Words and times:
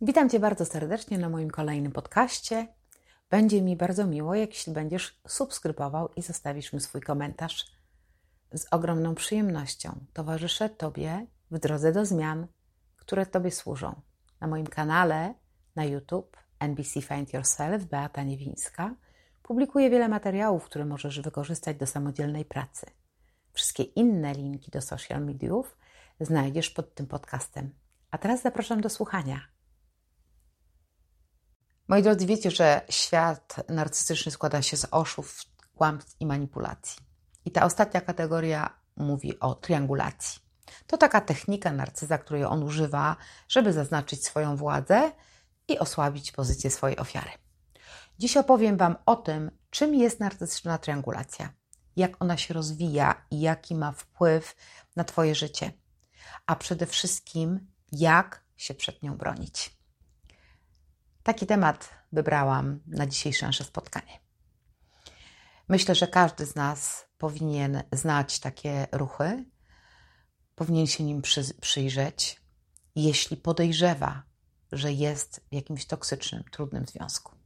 Witam 0.00 0.30
Cię 0.30 0.40
bardzo 0.40 0.64
serdecznie 0.64 1.18
na 1.18 1.28
moim 1.28 1.50
kolejnym 1.50 1.92
podcaście. 1.92 2.68
Będzie 3.30 3.62
mi 3.62 3.76
bardzo 3.76 4.06
miło, 4.06 4.34
jeśli 4.34 4.72
będziesz 4.72 5.20
subskrybował 5.28 6.08
i 6.16 6.22
zostawisz 6.22 6.72
mi 6.72 6.80
swój 6.80 7.00
komentarz. 7.00 7.66
Z 8.54 8.66
ogromną 8.70 9.14
przyjemnością 9.14 10.00
towarzyszę 10.12 10.68
Tobie 10.68 11.26
w 11.50 11.58
drodze 11.58 11.92
do 11.92 12.06
zmian, 12.06 12.46
które 12.96 13.26
Tobie 13.26 13.50
służą. 13.50 14.00
Na 14.40 14.46
moim 14.46 14.66
kanale 14.66 15.34
na 15.76 15.84
YouTube 15.84 16.36
NBC 16.58 17.02
Find 17.02 17.32
Yourself 17.32 17.84
Beata 17.84 18.22
Niewińska 18.22 18.94
publikuję 19.42 19.90
wiele 19.90 20.08
materiałów, 20.08 20.64
które 20.64 20.84
możesz 20.84 21.20
wykorzystać 21.20 21.76
do 21.76 21.86
samodzielnej 21.86 22.44
pracy. 22.44 22.86
Wszystkie 23.52 23.82
inne 23.82 24.32
linki 24.32 24.70
do 24.70 24.80
social 24.80 25.24
mediów 25.24 25.76
znajdziesz 26.20 26.70
pod 26.70 26.94
tym 26.94 27.06
podcastem. 27.06 27.74
A 28.10 28.18
teraz 28.18 28.42
zapraszam 28.42 28.80
do 28.80 28.88
słuchania. 28.88 29.55
Moi 31.88 32.02
drodzy, 32.02 32.26
wiecie, 32.26 32.50
że 32.50 32.80
świat 32.90 33.56
narcystyczny 33.68 34.32
składa 34.32 34.62
się 34.62 34.76
z 34.76 34.86
oszustw, 34.90 35.46
kłamstw 35.74 36.16
i 36.20 36.26
manipulacji. 36.26 37.02
I 37.44 37.50
ta 37.50 37.64
ostatnia 37.64 38.00
kategoria 38.00 38.70
mówi 38.96 39.40
o 39.40 39.54
triangulacji. 39.54 40.40
To 40.86 40.98
taka 40.98 41.20
technika 41.20 41.72
narcyza, 41.72 42.18
której 42.18 42.44
on 42.44 42.62
używa, 42.62 43.16
żeby 43.48 43.72
zaznaczyć 43.72 44.24
swoją 44.24 44.56
władzę 44.56 45.12
i 45.68 45.78
osłabić 45.78 46.32
pozycję 46.32 46.70
swojej 46.70 46.98
ofiary. 46.98 47.30
Dziś 48.18 48.36
opowiem 48.36 48.76
Wam 48.76 48.96
o 49.06 49.16
tym, 49.16 49.50
czym 49.70 49.94
jest 49.94 50.20
narcystyczna 50.20 50.78
triangulacja, 50.78 51.52
jak 51.96 52.22
ona 52.22 52.36
się 52.36 52.54
rozwija 52.54 53.26
i 53.30 53.40
jaki 53.40 53.74
ma 53.74 53.92
wpływ 53.92 54.56
na 54.96 55.04
Twoje 55.04 55.34
życie, 55.34 55.72
a 56.46 56.56
przede 56.56 56.86
wszystkim 56.86 57.66
jak 57.92 58.44
się 58.56 58.74
przed 58.74 59.02
nią 59.02 59.16
bronić. 59.16 59.75
Taki 61.26 61.46
temat 61.46 61.90
wybrałam 62.12 62.80
na 62.86 63.06
dzisiejsze 63.06 63.46
nasze 63.46 63.64
spotkanie. 63.64 64.20
Myślę, 65.68 65.94
że 65.94 66.06
każdy 66.06 66.46
z 66.46 66.54
nas 66.54 67.06
powinien 67.18 67.82
znać 67.92 68.40
takie 68.40 68.86
ruchy, 68.92 69.44
powinien 70.54 70.86
się 70.86 71.04
nim 71.04 71.22
przy, 71.22 71.54
przyjrzeć, 71.60 72.42
jeśli 72.94 73.36
podejrzewa, 73.36 74.22
że 74.72 74.92
jest 74.92 75.40
w 75.50 75.54
jakimś 75.54 75.86
toksycznym, 75.86 76.44
trudnym 76.50 76.86
związku. 76.86 77.36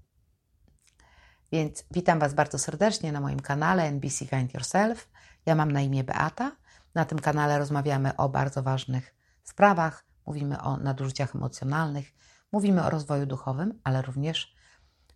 Więc 1.53 1.85
witam 1.91 2.19
Was 2.19 2.35
bardzo 2.35 2.59
serdecznie 2.59 3.13
na 3.13 3.21
moim 3.21 3.41
kanale 3.41 3.83
NBC 3.83 4.27
Find 4.27 4.55
Yourself. 4.55 5.09
Ja 5.47 5.55
mam 5.55 5.73
na 5.73 5.81
imię 5.81 6.05
Beata. 6.05 6.57
Na 6.95 7.05
tym 7.05 7.19
kanale 7.19 7.59
rozmawiamy 7.59 8.17
o 8.17 8.29
bardzo 8.29 8.63
ważnych 8.63 9.15
sprawach, 9.45 10.05
mówimy 10.27 10.63
o 10.63 10.77
nadużyciach 10.77 11.35
emocjonalnych, 11.35 12.13
mówimy 12.53 12.85
o 12.85 12.91
rozwoju 12.91 13.27
duchowym, 13.27 13.81
ale 13.85 14.03
również 14.03 14.55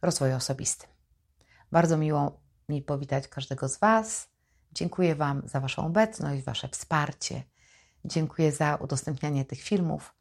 rozwoju 0.02 0.36
osobistym. 0.36 0.90
Bardzo 1.72 1.96
miło 1.96 2.40
mi 2.68 2.82
powitać 2.82 3.28
każdego 3.28 3.68
z 3.68 3.78
Was. 3.78 4.28
Dziękuję 4.72 5.14
Wam 5.14 5.42
za 5.44 5.60
Waszą 5.60 5.86
obecność, 5.86 6.42
Wasze 6.42 6.68
wsparcie. 6.68 7.42
Dziękuję 8.04 8.52
za 8.52 8.74
udostępnianie 8.74 9.44
tych 9.44 9.62
filmów 9.62 10.14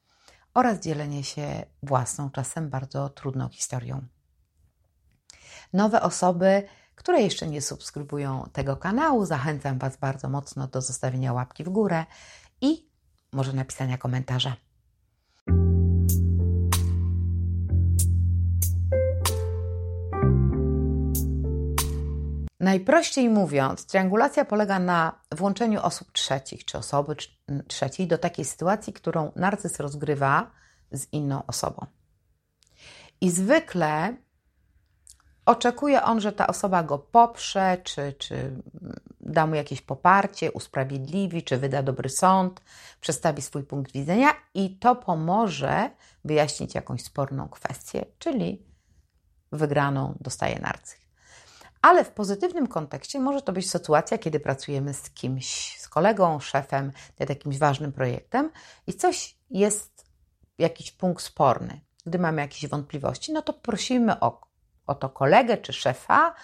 oraz 0.54 0.80
dzielenie 0.80 1.24
się 1.24 1.66
własną, 1.84 2.32
czasem 2.32 2.70
bardzo 2.70 3.10
trudną 3.10 3.50
historią. 3.50 4.08
Nowe 5.74 6.02
osoby, 6.02 6.64
które 6.96 7.22
jeszcze 7.22 7.48
nie 7.48 7.62
subskrybują 7.62 8.50
tego 8.54 8.78
kanału, 8.78 9.26
zachęcam 9.26 9.80
Was 9.80 9.98
bardzo 9.98 10.30
mocno 10.30 10.68
do 10.68 10.82
zostawienia 10.82 11.34
łapki 11.34 11.64
w 11.64 11.70
górę 11.70 12.06
i 12.62 12.90
może 13.32 13.54
napisania 13.54 13.98
komentarza. 13.98 14.56
Najprościej 22.64 23.30
mówiąc, 23.30 23.86
triangulacja 23.86 24.46
polega 24.46 24.80
na 24.80 25.20
włączeniu 25.32 25.82
osób 25.82 26.12
trzecich 26.12 26.66
czy 26.66 26.78
osoby 26.78 27.16
trzeciej 27.68 28.08
do 28.08 28.18
takiej 28.18 28.46
sytuacji, 28.46 28.94
którą 28.94 29.32
narcyz 29.36 29.80
rozgrywa 29.80 30.52
z 30.92 31.14
inną 31.14 31.46
osobą. 31.46 31.86
I 33.22 33.30
zwykle 33.30 34.18
oczekuje 35.46 36.04
on, 36.04 36.22
że 36.22 36.32
ta 36.32 36.48
osoba 36.48 36.84
go 36.84 37.00
poprze, 37.00 37.78
czy, 37.84 38.14
czy 38.14 38.62
da 39.22 39.48
mu 39.48 39.56
jakieś 39.56 39.82
poparcie, 39.82 40.52
usprawiedliwi, 40.52 41.44
czy 41.44 41.58
wyda 41.58 41.84
dobry 41.84 42.10
sąd, 42.10 42.62
przedstawi 43.02 43.42
swój 43.42 43.64
punkt 43.64 43.92
widzenia 43.92 44.30
i 44.54 44.78
to 44.78 44.96
pomoże 44.96 45.90
wyjaśnić 46.26 46.76
jakąś 46.76 47.04
sporną 47.04 47.50
kwestię, 47.50 48.06
czyli 48.20 48.66
wygraną 49.52 50.18
dostaje 50.22 50.60
narcyz. 50.60 51.03
Ale 51.84 52.04
w 52.06 52.12
pozytywnym 52.12 52.68
kontekście 52.68 53.20
może 53.20 53.42
to 53.42 53.54
być 53.54 53.70
sytuacja, 53.70 54.18
kiedy 54.18 54.40
pracujemy 54.40 54.94
z 54.94 55.10
kimś, 55.10 55.78
z 55.80 55.90
kolegą, 55.90 56.40
szefem 56.40 56.92
nad 57.20 57.30
jakimś 57.30 57.58
ważnym 57.58 57.92
projektem 57.92 58.52
i 58.88 58.94
coś 58.94 59.38
jest, 59.50 60.06
jakiś 60.58 60.92
punkt 60.92 61.24
sporny. 61.24 61.82
Gdy 62.06 62.20
mamy 62.20 62.42
jakieś 62.42 62.68
wątpliwości, 62.68 63.34
no 63.34 63.42
to 63.42 63.54
prosimy 63.54 64.20
o, 64.20 64.42
o 64.88 64.96
to 64.96 65.10
kolegę 65.10 65.58
czy 65.58 65.74
szefa, 65.74 66.36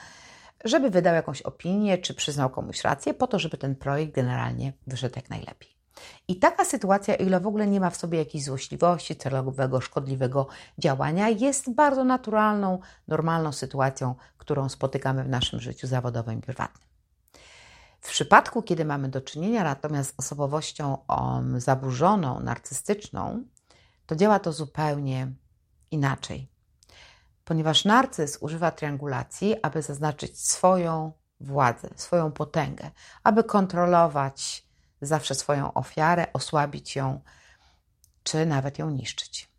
żeby 0.63 0.89
wydał 0.89 1.15
jakąś 1.15 1.41
opinię, 1.41 1.97
czy 1.97 2.13
przyznał 2.13 2.49
komuś 2.49 2.81
rację, 2.81 3.13
po 3.13 3.27
to, 3.27 3.39
żeby 3.39 3.57
ten 3.57 3.75
projekt 3.75 4.13
generalnie 4.13 4.73
wyszedł 4.87 5.15
jak 5.15 5.29
najlepiej. 5.29 5.78
I 6.27 6.35
taka 6.35 6.65
sytuacja, 6.65 7.15
ile 7.15 7.39
w 7.39 7.47
ogóle 7.47 7.67
nie 7.67 7.79
ma 7.79 7.89
w 7.89 7.97
sobie 7.97 8.19
jakiejś 8.19 8.43
złośliwości, 8.43 9.15
celowego, 9.15 9.81
szkodliwego 9.81 10.47
działania, 10.77 11.29
jest 11.29 11.73
bardzo 11.73 12.03
naturalną, 12.03 12.79
normalną 13.07 13.51
sytuacją, 13.51 14.15
którą 14.37 14.69
spotykamy 14.69 15.23
w 15.23 15.29
naszym 15.29 15.59
życiu 15.59 15.87
zawodowym 15.87 16.39
i 16.39 16.41
prywatnym. 16.41 16.89
W 18.01 18.09
przypadku, 18.09 18.61
kiedy 18.61 18.85
mamy 18.85 19.09
do 19.09 19.21
czynienia 19.21 19.63
natomiast 19.63 20.15
z 20.15 20.19
osobowością 20.19 20.97
zaburzoną, 21.57 22.39
narcystyczną, 22.39 23.43
to 24.05 24.15
działa 24.15 24.39
to 24.39 24.51
zupełnie 24.53 25.31
inaczej. 25.91 26.49
Ponieważ 27.45 27.85
narcyz 27.85 28.37
używa 28.41 28.71
triangulacji, 28.71 29.55
aby 29.61 29.81
zaznaczyć 29.81 30.39
swoją 30.39 31.11
władzę, 31.39 31.89
swoją 31.95 32.31
potęgę, 32.31 32.91
aby 33.23 33.43
kontrolować 33.43 34.68
zawsze 35.01 35.35
swoją 35.35 35.73
ofiarę, 35.73 36.33
osłabić 36.33 36.95
ją, 36.95 37.21
czy 38.23 38.45
nawet 38.45 38.79
ją 38.79 38.89
niszczyć. 38.89 39.49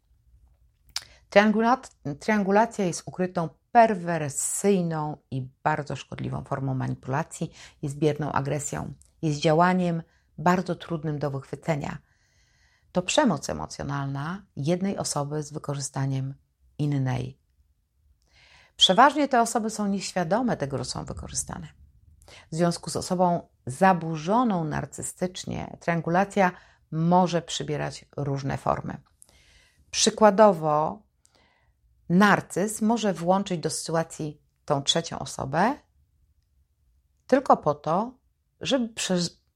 Triangulacja 2.20 2.84
jest 2.84 3.02
ukrytą, 3.06 3.48
perwersyjną 3.72 5.16
i 5.30 5.48
bardzo 5.62 5.96
szkodliwą 5.96 6.44
formą 6.44 6.74
manipulacji, 6.74 7.52
jest 7.82 7.98
bierną 7.98 8.32
agresją, 8.32 8.94
jest 9.22 9.40
działaniem 9.40 10.02
bardzo 10.38 10.74
trudnym 10.74 11.18
do 11.18 11.30
wychwycenia. 11.30 11.98
To 12.92 13.02
przemoc 13.02 13.50
emocjonalna 13.50 14.46
jednej 14.56 14.98
osoby 14.98 15.42
z 15.42 15.52
wykorzystaniem 15.52 16.34
innej. 16.78 17.38
Przeważnie 18.76 19.28
te 19.28 19.40
osoby 19.40 19.70
są 19.70 19.86
nieświadome 19.86 20.56
tego, 20.56 20.78
że 20.78 20.84
są 20.84 21.04
wykorzystane. 21.04 21.68
W 22.52 22.56
związku 22.56 22.90
z 22.90 22.96
osobą 22.96 23.48
zaburzoną 23.66 24.64
narcystycznie, 24.64 25.76
triangulacja 25.80 26.52
może 26.90 27.42
przybierać 27.42 28.04
różne 28.16 28.58
formy. 28.58 29.00
Przykładowo, 29.90 31.02
narcyz 32.08 32.82
może 32.82 33.12
włączyć 33.12 33.60
do 33.60 33.70
sytuacji 33.70 34.40
tą 34.64 34.82
trzecią 34.82 35.18
osobę 35.18 35.74
tylko 37.26 37.56
po 37.56 37.74
to, 37.74 38.14
żeby, 38.60 38.88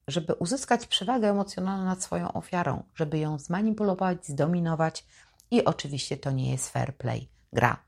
żeby 0.08 0.34
uzyskać 0.34 0.86
przewagę 0.86 1.30
emocjonalną 1.30 1.84
nad 1.84 2.02
swoją 2.02 2.32
ofiarą, 2.32 2.82
żeby 2.94 3.18
ją 3.18 3.38
zmanipulować, 3.38 4.26
zdominować 4.26 5.06
i 5.50 5.64
oczywiście 5.64 6.16
to 6.16 6.30
nie 6.30 6.50
jest 6.50 6.70
fair 6.70 6.96
play, 6.96 7.28
gra. 7.52 7.82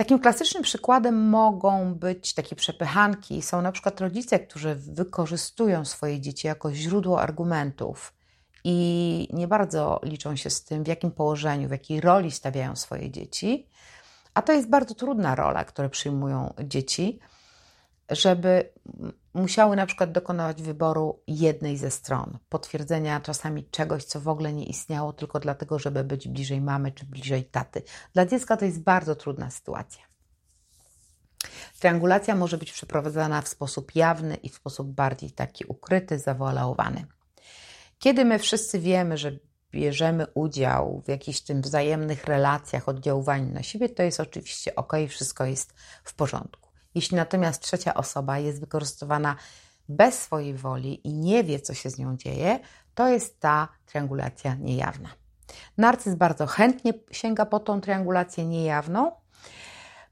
Takim 0.00 0.18
klasycznym 0.18 0.62
przykładem 0.62 1.28
mogą 1.28 1.94
być 1.94 2.34
takie 2.34 2.56
przepychanki. 2.56 3.42
Są 3.42 3.62
na 3.62 3.72
przykład 3.72 4.00
rodzice, 4.00 4.38
którzy 4.38 4.74
wykorzystują 4.74 5.84
swoje 5.84 6.20
dzieci 6.20 6.46
jako 6.46 6.72
źródło 6.72 7.22
argumentów 7.22 8.14
i 8.64 9.28
nie 9.32 9.48
bardzo 9.48 10.00
liczą 10.02 10.36
się 10.36 10.50
z 10.50 10.64
tym, 10.64 10.84
w 10.84 10.86
jakim 10.86 11.10
położeniu, 11.10 11.68
w 11.68 11.70
jakiej 11.70 12.00
roli 12.00 12.30
stawiają 12.30 12.76
swoje 12.76 13.10
dzieci. 13.10 13.66
A 14.34 14.42
to 14.42 14.52
jest 14.52 14.68
bardzo 14.68 14.94
trudna 14.94 15.34
rola, 15.34 15.64
którą 15.64 15.88
przyjmują 15.88 16.54
dzieci, 16.64 17.20
żeby 18.10 18.72
musiały 19.34 19.76
na 19.76 19.86
przykład 19.86 20.12
dokonywać 20.12 20.62
wyboru 20.62 21.22
jednej 21.26 21.76
ze 21.76 21.90
stron, 21.90 22.38
potwierdzenia 22.48 23.20
czasami 23.20 23.64
czegoś, 23.64 24.04
co 24.04 24.20
w 24.20 24.28
ogóle 24.28 24.52
nie 24.52 24.64
istniało, 24.64 25.12
tylko 25.12 25.40
dlatego, 25.40 25.78
żeby 25.78 26.04
być 26.04 26.28
bliżej 26.28 26.60
mamy 26.60 26.92
czy 26.92 27.06
bliżej 27.06 27.44
taty. 27.44 27.82
Dla 28.14 28.26
dziecka 28.26 28.56
to 28.56 28.64
jest 28.64 28.82
bardzo 28.82 29.16
trudna 29.16 29.50
sytuacja. 29.50 30.10
Triangulacja 31.78 32.34
może 32.34 32.58
być 32.58 32.72
przeprowadzana 32.72 33.42
w 33.42 33.48
sposób 33.48 33.94
jawny 33.94 34.34
i 34.34 34.48
w 34.48 34.54
sposób 34.54 34.88
bardziej 34.88 35.30
taki 35.30 35.64
ukryty, 35.64 36.18
zawoalowany. 36.18 37.06
Kiedy 37.98 38.24
my 38.24 38.38
wszyscy 38.38 38.78
wiemy, 38.78 39.18
że 39.18 39.32
bierzemy 39.72 40.26
udział 40.34 41.02
w 41.04 41.08
jakichś 41.08 41.40
tym 41.40 41.62
wzajemnych 41.62 42.24
relacjach, 42.24 42.88
oddziaływaniu 42.88 43.52
na 43.52 43.62
siebie, 43.62 43.88
to 43.88 44.02
jest 44.02 44.20
oczywiście 44.20 44.74
ok, 44.74 44.92
wszystko 45.08 45.44
jest 45.44 45.74
w 46.04 46.14
porządku. 46.14 46.59
Jeśli 46.94 47.16
natomiast 47.16 47.62
trzecia 47.62 47.94
osoba 47.94 48.38
jest 48.38 48.60
wykorzystywana 48.60 49.36
bez 49.88 50.22
swojej 50.22 50.54
woli 50.54 51.08
i 51.08 51.14
nie 51.14 51.44
wie, 51.44 51.60
co 51.60 51.74
się 51.74 51.90
z 51.90 51.98
nią 51.98 52.16
dzieje, 52.16 52.58
to 52.94 53.08
jest 53.08 53.40
ta 53.40 53.68
triangulacja 53.86 54.54
niejawna. 54.54 55.08
Narcyz 55.78 56.14
bardzo 56.14 56.46
chętnie 56.46 56.92
sięga 57.10 57.46
po 57.46 57.60
tą 57.60 57.80
triangulację 57.80 58.46
niejawną, 58.46 59.12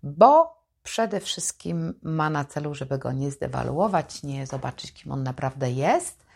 bo 0.02 0.58
przede 0.82 1.20
wszystkim 1.20 1.94
ma 2.02 2.30
na 2.30 2.44
celu, 2.44 2.74
żeby 2.74 2.98
go 2.98 3.12
nie 3.12 3.30
zdewaluować, 3.30 4.22
nie 4.22 4.46
zobaczyć, 4.46 4.92
kim 4.92 5.12
on 5.12 5.22
naprawdę 5.22 5.70
jest 5.70 6.26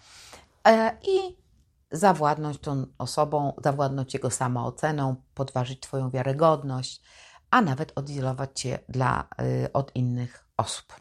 e, 0.68 0.96
i 1.02 1.36
zawładnąć 1.90 2.58
tą 2.58 2.86
osobą, 2.98 3.52
zawładnąć 3.64 4.14
jego 4.14 4.30
samooceną, 4.30 5.16
podważyć 5.34 5.80
Twoją 5.80 6.10
wiarygodność, 6.10 7.02
a 7.52 7.60
nawet 7.60 7.93
odizolować 7.94 8.60
Cię 8.60 8.78
dla, 8.88 9.28
y, 9.64 9.72
od 9.72 9.96
innych 9.96 10.44
osób. 10.56 10.94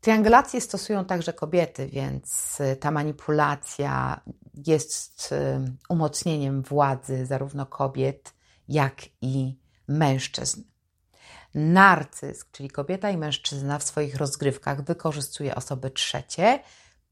Triangulację 0.00 0.60
stosują 0.60 1.04
także 1.04 1.32
kobiety, 1.32 1.86
więc 1.86 2.58
y, 2.60 2.76
ta 2.76 2.90
manipulacja 2.90 4.20
jest 4.66 5.32
y, 5.32 5.76
umocnieniem 5.88 6.62
władzy 6.62 7.26
zarówno 7.26 7.66
kobiet, 7.66 8.34
jak 8.68 9.02
i 9.20 9.58
mężczyzn. 9.88 10.62
Narcyz, 11.54 12.44
czyli 12.52 12.70
kobieta 12.70 13.10
i 13.10 13.16
mężczyzna 13.16 13.78
w 13.78 13.84
swoich 13.84 14.16
rozgrywkach 14.16 14.84
wykorzystuje 14.84 15.54
osoby 15.54 15.90
trzecie 15.90 16.62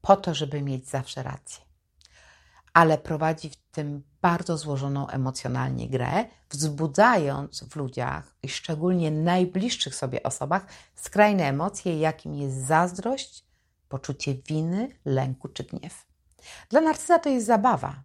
po 0.01 0.15
to, 0.15 0.33
żeby 0.33 0.61
mieć 0.61 0.89
zawsze 0.89 1.23
rację. 1.23 1.66
Ale 2.77 2.97
prowadzi 2.97 3.49
w 3.49 3.55
tym 3.55 4.03
bardzo 4.21 4.57
złożoną 4.57 5.07
emocjonalnie 5.07 5.89
grę, 5.89 6.25
wzbudzając 6.49 7.63
w 7.63 7.75
ludziach 7.75 8.35
i 8.43 8.49
szczególnie 8.49 9.11
najbliższych 9.11 9.95
sobie 9.95 10.23
osobach 10.23 10.65
skrajne 10.95 11.43
emocje, 11.43 11.99
jakim 11.99 12.35
jest 12.35 12.65
zazdrość, 12.65 13.45
poczucie 13.89 14.35
winy, 14.35 14.89
lęku 15.05 15.47
czy 15.47 15.63
gniew. 15.63 16.05
Dla 16.69 16.81
narcyza 16.81 17.19
to 17.19 17.29
jest 17.29 17.47
zabawa. 17.47 17.95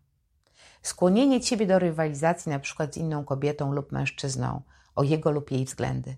Skłonienie 0.83 1.41
ciebie 1.41 1.67
do 1.67 1.79
rywalizacji 1.79 2.51
na 2.51 2.59
przykład 2.59 2.95
z 2.95 2.97
inną 2.97 3.25
kobietą 3.25 3.73
lub 3.73 3.93
mężczyzną 3.93 4.63
o 4.95 5.03
jego 5.03 5.31
lub 5.31 5.51
jej 5.51 5.65
względy. 5.65 6.17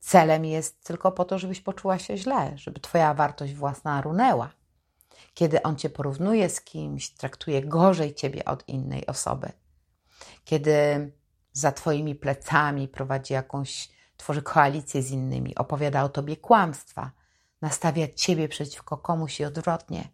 Celem 0.00 0.44
jest 0.44 0.84
tylko 0.84 1.12
po 1.12 1.24
to, 1.24 1.38
żebyś 1.38 1.60
poczuła 1.60 1.98
się 1.98 2.16
źle, 2.16 2.52
żeby 2.58 2.80
twoja 2.80 3.14
wartość 3.14 3.54
własna 3.54 4.00
runęła. 4.00 4.59
Kiedy 5.34 5.62
on 5.62 5.76
cię 5.76 5.90
porównuje 5.90 6.50
z 6.50 6.60
kimś, 6.60 7.10
traktuje 7.10 7.62
gorzej 7.62 8.14
ciebie 8.14 8.44
od 8.44 8.68
innej 8.68 9.06
osoby. 9.06 9.52
Kiedy 10.44 10.72
za 11.52 11.72
twoimi 11.72 12.14
plecami 12.14 12.88
prowadzi 12.88 13.32
jakąś, 13.32 13.88
tworzy 14.16 14.42
koalicję 14.42 15.02
z 15.02 15.10
innymi, 15.10 15.54
opowiada 15.54 16.04
o 16.04 16.08
tobie 16.08 16.36
kłamstwa, 16.36 17.10
nastawia 17.60 18.08
ciebie 18.08 18.48
przeciwko 18.48 18.98
komuś 18.98 19.40
i 19.40 19.44
odwrotnie. 19.44 20.08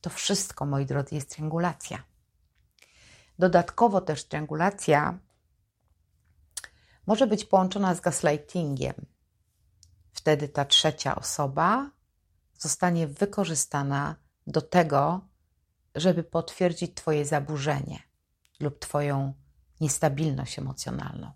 To 0.00 0.10
wszystko, 0.10 0.66
moi 0.66 0.86
drodzy, 0.86 1.14
jest 1.14 1.30
triangulacja. 1.30 2.02
Dodatkowo 3.38 4.00
też 4.00 4.24
triangulacja 4.24 5.18
może 7.06 7.26
być 7.26 7.44
połączona 7.44 7.94
z 7.94 8.00
gaslightingiem. 8.00 8.94
Wtedy 10.12 10.48
ta 10.48 10.64
trzecia 10.64 11.14
osoba 11.14 11.90
zostanie 12.58 13.06
wykorzystana 13.06 14.16
do 14.46 14.62
tego, 14.62 15.28
żeby 15.94 16.24
potwierdzić 16.24 16.94
Twoje 16.94 17.24
zaburzenie 17.24 18.02
lub 18.60 18.78
Twoją 18.78 19.34
niestabilność 19.80 20.58
emocjonalną. 20.58 21.32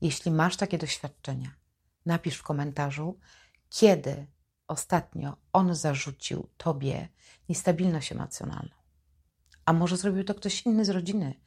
Jeśli 0.00 0.30
masz 0.30 0.56
takie 0.56 0.78
doświadczenia, 0.78 1.54
napisz 2.06 2.36
w 2.36 2.42
komentarzu, 2.42 3.18
kiedy 3.68 4.26
ostatnio 4.68 5.36
on 5.52 5.74
zarzucił 5.74 6.48
Tobie 6.56 7.08
niestabilność 7.48 8.12
emocjonalną. 8.12 8.74
A 9.64 9.72
może 9.72 9.96
zrobił 9.96 10.24
to 10.24 10.34
ktoś 10.34 10.62
inny 10.66 10.84
z 10.84 10.88
rodziny, 10.88 11.40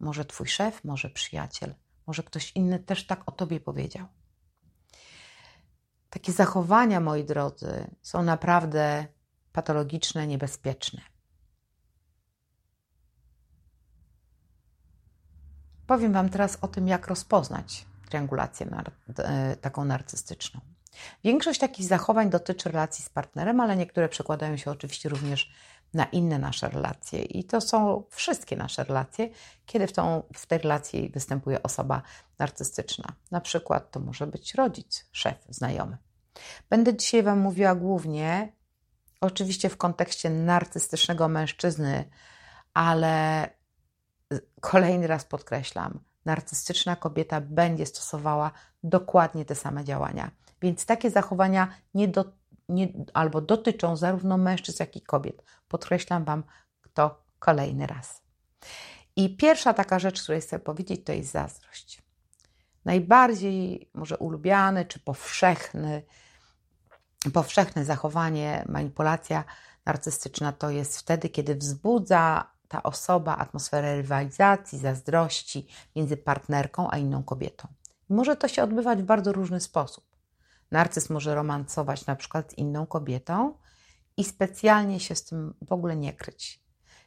może 0.00 0.24
Twój 0.24 0.46
szef, 0.46 0.84
może 0.84 1.10
przyjaciel, 1.10 1.74
może 2.06 2.22
ktoś 2.22 2.52
inny 2.52 2.78
też 2.78 3.06
tak 3.06 3.28
o 3.28 3.32
Tobie 3.32 3.60
powiedział. 3.60 4.06
Takie 6.10 6.32
zachowania, 6.32 7.00
moi 7.00 7.24
drodzy, 7.24 7.90
są 8.02 8.22
naprawdę 8.22 9.06
patologiczne, 9.52 10.26
niebezpieczne. 10.26 11.00
Powiem 15.86 16.12
Wam 16.12 16.28
teraz 16.28 16.58
o 16.60 16.68
tym, 16.68 16.88
jak 16.88 17.08
rozpoznać 17.08 17.86
triangulację 18.08 18.66
nar 18.66 18.92
e, 19.18 19.56
taką 19.56 19.84
narcystyczną. 19.84 20.60
Większość 21.24 21.60
takich 21.60 21.86
zachowań 21.86 22.30
dotyczy 22.30 22.68
relacji 22.68 23.04
z 23.04 23.08
partnerem, 23.08 23.60
ale 23.60 23.76
niektóre 23.76 24.08
przekładają 24.08 24.56
się 24.56 24.70
oczywiście 24.70 25.08
również 25.08 25.52
na 25.94 26.04
inne 26.04 26.38
nasze 26.38 26.68
relacje. 26.68 27.22
I 27.22 27.44
to 27.44 27.60
są 27.60 28.02
wszystkie 28.10 28.56
nasze 28.56 28.84
relacje, 28.84 29.28
kiedy 29.66 29.86
w, 29.86 29.92
tą, 29.92 30.22
w 30.34 30.46
tej 30.46 30.58
relacji 30.58 31.10
występuje 31.10 31.62
osoba 31.62 32.02
narcystyczna. 32.38 33.12
Na 33.30 33.40
przykład 33.40 33.90
to 33.90 34.00
może 34.00 34.26
być 34.26 34.54
rodzic, 34.54 35.04
szef, 35.12 35.36
znajomy. 35.48 35.96
Będę 36.70 36.96
dzisiaj 36.96 37.22
Wam 37.22 37.38
mówiła 37.38 37.74
głównie, 37.74 38.52
oczywiście 39.20 39.68
w 39.68 39.76
kontekście 39.76 40.30
narcystycznego 40.30 41.28
mężczyzny, 41.28 42.10
ale 42.74 43.48
kolejny 44.60 45.06
raz 45.06 45.24
podkreślam, 45.24 46.00
narcystyczna 46.24 46.96
kobieta 46.96 47.40
będzie 47.40 47.86
stosowała 47.86 48.52
dokładnie 48.82 49.44
te 49.44 49.54
same 49.54 49.84
działania. 49.84 50.30
Więc 50.62 50.86
takie 50.86 51.10
zachowania 51.10 51.74
nie, 51.94 52.08
do, 52.08 52.24
nie 52.68 52.88
albo 53.14 53.40
dotyczą 53.40 53.96
zarówno 53.96 54.38
mężczyzn, 54.38 54.82
jak 54.82 54.96
i 54.96 55.00
kobiet. 55.00 55.42
Podkreślam 55.68 56.24
Wam 56.24 56.44
to 56.94 57.22
kolejny 57.38 57.86
raz. 57.86 58.22
I 59.16 59.36
pierwsza 59.36 59.74
taka 59.74 59.98
rzecz, 59.98 60.22
której 60.22 60.40
chcę 60.40 60.58
powiedzieć, 60.58 61.04
to 61.04 61.12
jest 61.12 61.30
zazdrość. 61.30 62.02
Najbardziej 62.84 63.90
może 63.94 64.18
ulubiany 64.18 64.84
czy 64.84 65.00
powszechny 65.00 66.02
powszechne 67.32 67.84
zachowanie, 67.84 68.64
manipulacja 68.68 69.44
narcystyczna 69.86 70.52
to 70.52 70.70
jest 70.70 70.98
wtedy, 70.98 71.28
kiedy 71.28 71.54
wzbudza 71.54 72.50
ta 72.68 72.82
osoba 72.82 73.36
atmosferę 73.36 73.96
rywalizacji, 73.96 74.78
zazdrości 74.78 75.66
między 75.96 76.16
partnerką 76.16 76.90
a 76.90 76.98
inną 76.98 77.22
kobietą. 77.22 77.68
może 78.08 78.36
to 78.36 78.48
się 78.48 78.62
odbywać 78.62 79.02
w 79.02 79.06
bardzo 79.06 79.32
różny 79.32 79.60
sposób. 79.60 80.04
Narcyz 80.70 81.10
może 81.10 81.34
romancować 81.34 82.06
na 82.06 82.16
przykład 82.16 82.52
z 82.52 82.58
inną 82.58 82.86
kobietą 82.86 83.54
i 84.16 84.24
specjalnie 84.24 85.00
się 85.00 85.14
z 85.14 85.24
tym 85.24 85.54
w 85.62 85.72
ogóle 85.72 85.96
nie 85.96 86.12
kryć. 86.12 86.62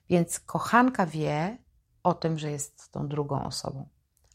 Więc 0.09 0.39
kochanka 0.39 1.05
wie 1.05 1.57
o 2.03 2.13
tym, 2.13 2.39
że 2.39 2.51
jest 2.51 2.91
tą 2.91 3.07
drugą 3.07 3.45
osobą. 3.45 3.87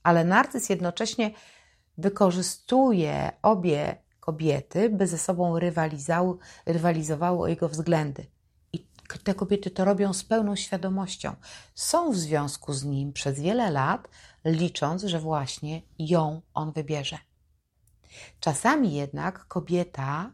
Ale 0.02 0.24
narcyz 0.24 0.68
jednocześnie 0.68 1.30
wykorzystuje 1.98 3.32
obie 3.42 3.96
kobiety, 4.28 4.90
by 4.90 5.06
ze 5.06 5.18
sobą 5.18 5.58
rywalizowały 6.66 7.38
o 7.38 7.46
jego 7.46 7.68
względy. 7.68 8.26
I 8.72 8.86
te 9.24 9.34
kobiety 9.34 9.70
to 9.70 9.84
robią 9.84 10.12
z 10.12 10.24
pełną 10.24 10.56
świadomością. 10.56 11.36
Są 11.74 12.12
w 12.12 12.16
związku 12.16 12.72
z 12.72 12.84
nim 12.84 13.12
przez 13.12 13.40
wiele 13.40 13.70
lat, 13.70 14.08
licząc, 14.44 15.02
że 15.02 15.20
właśnie 15.20 15.82
ją 15.98 16.42
on 16.54 16.72
wybierze. 16.72 17.18
Czasami 18.40 18.94
jednak 18.94 19.46
kobieta, 19.46 20.32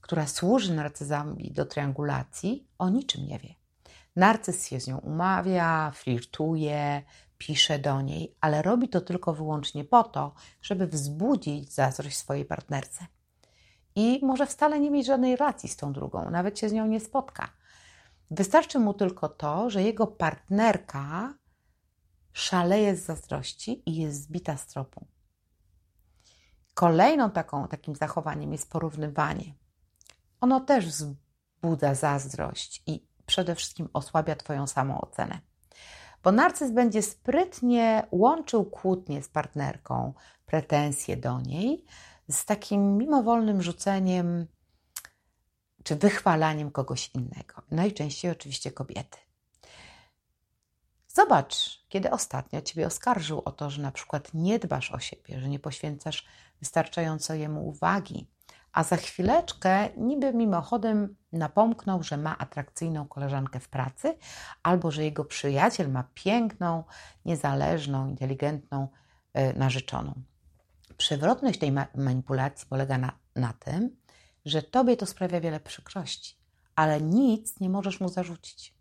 która 0.00 0.26
służy 0.26 0.74
narcyzowi 0.74 1.52
do 1.52 1.66
triangulacji, 1.66 2.66
o 2.78 2.88
niczym 2.88 3.26
nie 3.26 3.38
wie. 3.38 3.54
Narcyz 4.16 4.66
się 4.66 4.80
z 4.80 4.86
nią 4.86 4.98
umawia, 4.98 5.92
flirtuje, 5.94 7.02
pisze 7.38 7.78
do 7.78 8.00
niej, 8.00 8.36
ale 8.40 8.62
robi 8.62 8.88
to 8.88 9.00
tylko 9.00 9.34
wyłącznie 9.34 9.84
po 9.84 10.02
to, 10.02 10.34
żeby 10.62 10.86
wzbudzić 10.86 11.72
zazdrość 11.72 12.16
swojej 12.16 12.44
partnerce 12.44 13.06
i 13.94 14.20
może 14.22 14.46
wcale 14.46 14.80
nie 14.80 14.90
mieć 14.90 15.06
żadnej 15.06 15.36
relacji 15.36 15.68
z 15.68 15.76
tą 15.76 15.92
drugą, 15.92 16.30
nawet 16.30 16.58
się 16.58 16.68
z 16.68 16.72
nią 16.72 16.86
nie 16.86 17.00
spotka. 17.00 17.48
Wystarczy 18.30 18.78
mu 18.78 18.94
tylko 18.94 19.28
to, 19.28 19.70
że 19.70 19.82
jego 19.82 20.06
partnerka 20.06 21.34
szaleje 22.32 22.96
z 22.96 23.04
zazdrości 23.04 23.82
i 23.86 23.96
jest 23.96 24.22
zbita 24.22 24.56
z 24.56 24.66
tropu. 24.66 25.06
Kolejną 26.74 27.30
taką, 27.30 27.68
takim 27.68 27.96
zachowaniem 27.96 28.52
jest 28.52 28.70
porównywanie. 28.70 29.54
Ono 30.40 30.60
też 30.60 30.86
wzbudza 30.86 31.94
zazdrość 31.94 32.82
i 32.86 33.06
przede 33.26 33.54
wszystkim 33.54 33.88
osłabia 33.92 34.36
Twoją 34.36 34.66
samoocenę. 34.66 35.40
Bo 36.22 36.32
narcyz 36.32 36.70
będzie 36.70 37.02
sprytnie 37.02 38.06
łączył 38.10 38.64
kłótnie 38.64 39.22
z 39.22 39.28
partnerką, 39.28 40.14
pretensje 40.46 41.16
do 41.16 41.40
niej, 41.40 41.84
z 42.32 42.44
takim 42.44 42.96
mimowolnym 42.96 43.62
rzuceniem 43.62 44.46
czy 45.84 45.96
wychwalaniem 45.96 46.70
kogoś 46.70 47.10
innego. 47.14 47.62
Najczęściej 47.70 48.30
oczywiście 48.30 48.72
kobiety. 48.72 49.18
Zobacz, 51.08 51.84
kiedy 51.88 52.10
ostatnio 52.10 52.60
Ciebie 52.60 52.86
oskarżył 52.86 53.42
o 53.44 53.52
to, 53.52 53.70
że 53.70 53.82
na 53.82 53.92
przykład 53.92 54.34
nie 54.34 54.58
dbasz 54.58 54.90
o 54.90 54.98
siebie, 54.98 55.40
że 55.40 55.48
nie 55.48 55.58
poświęcasz 55.58 56.26
wystarczająco 56.60 57.34
jemu 57.34 57.68
uwagi, 57.68 58.30
a 58.72 58.84
za 58.84 58.96
chwileczkę 58.96 59.88
niby 59.96 60.34
mimochodem 60.34 61.16
napomknął, 61.32 62.02
że 62.02 62.16
ma 62.16 62.38
atrakcyjną 62.38 63.08
koleżankę 63.08 63.60
w 63.60 63.68
pracy, 63.68 64.18
albo 64.62 64.90
że 64.90 65.04
jego 65.04 65.24
przyjaciel 65.24 65.90
ma 65.90 66.04
piękną, 66.14 66.84
niezależną, 67.24 68.08
inteligentną 68.08 68.88
yy, 69.34 69.52
narzeczoną. 69.56 70.22
Przewrotność 71.02 71.58
tej 71.58 71.72
ma 71.72 71.86
manipulacji 71.94 72.66
polega 72.68 72.98
na, 72.98 73.18
na 73.36 73.52
tym, 73.52 73.96
że 74.44 74.62
tobie 74.62 74.96
to 74.96 75.06
sprawia 75.06 75.40
wiele 75.40 75.60
przykrości, 75.60 76.36
ale 76.74 77.00
nic 77.00 77.60
nie 77.60 77.68
możesz 77.68 78.00
mu 78.00 78.08
zarzucić. 78.08 78.74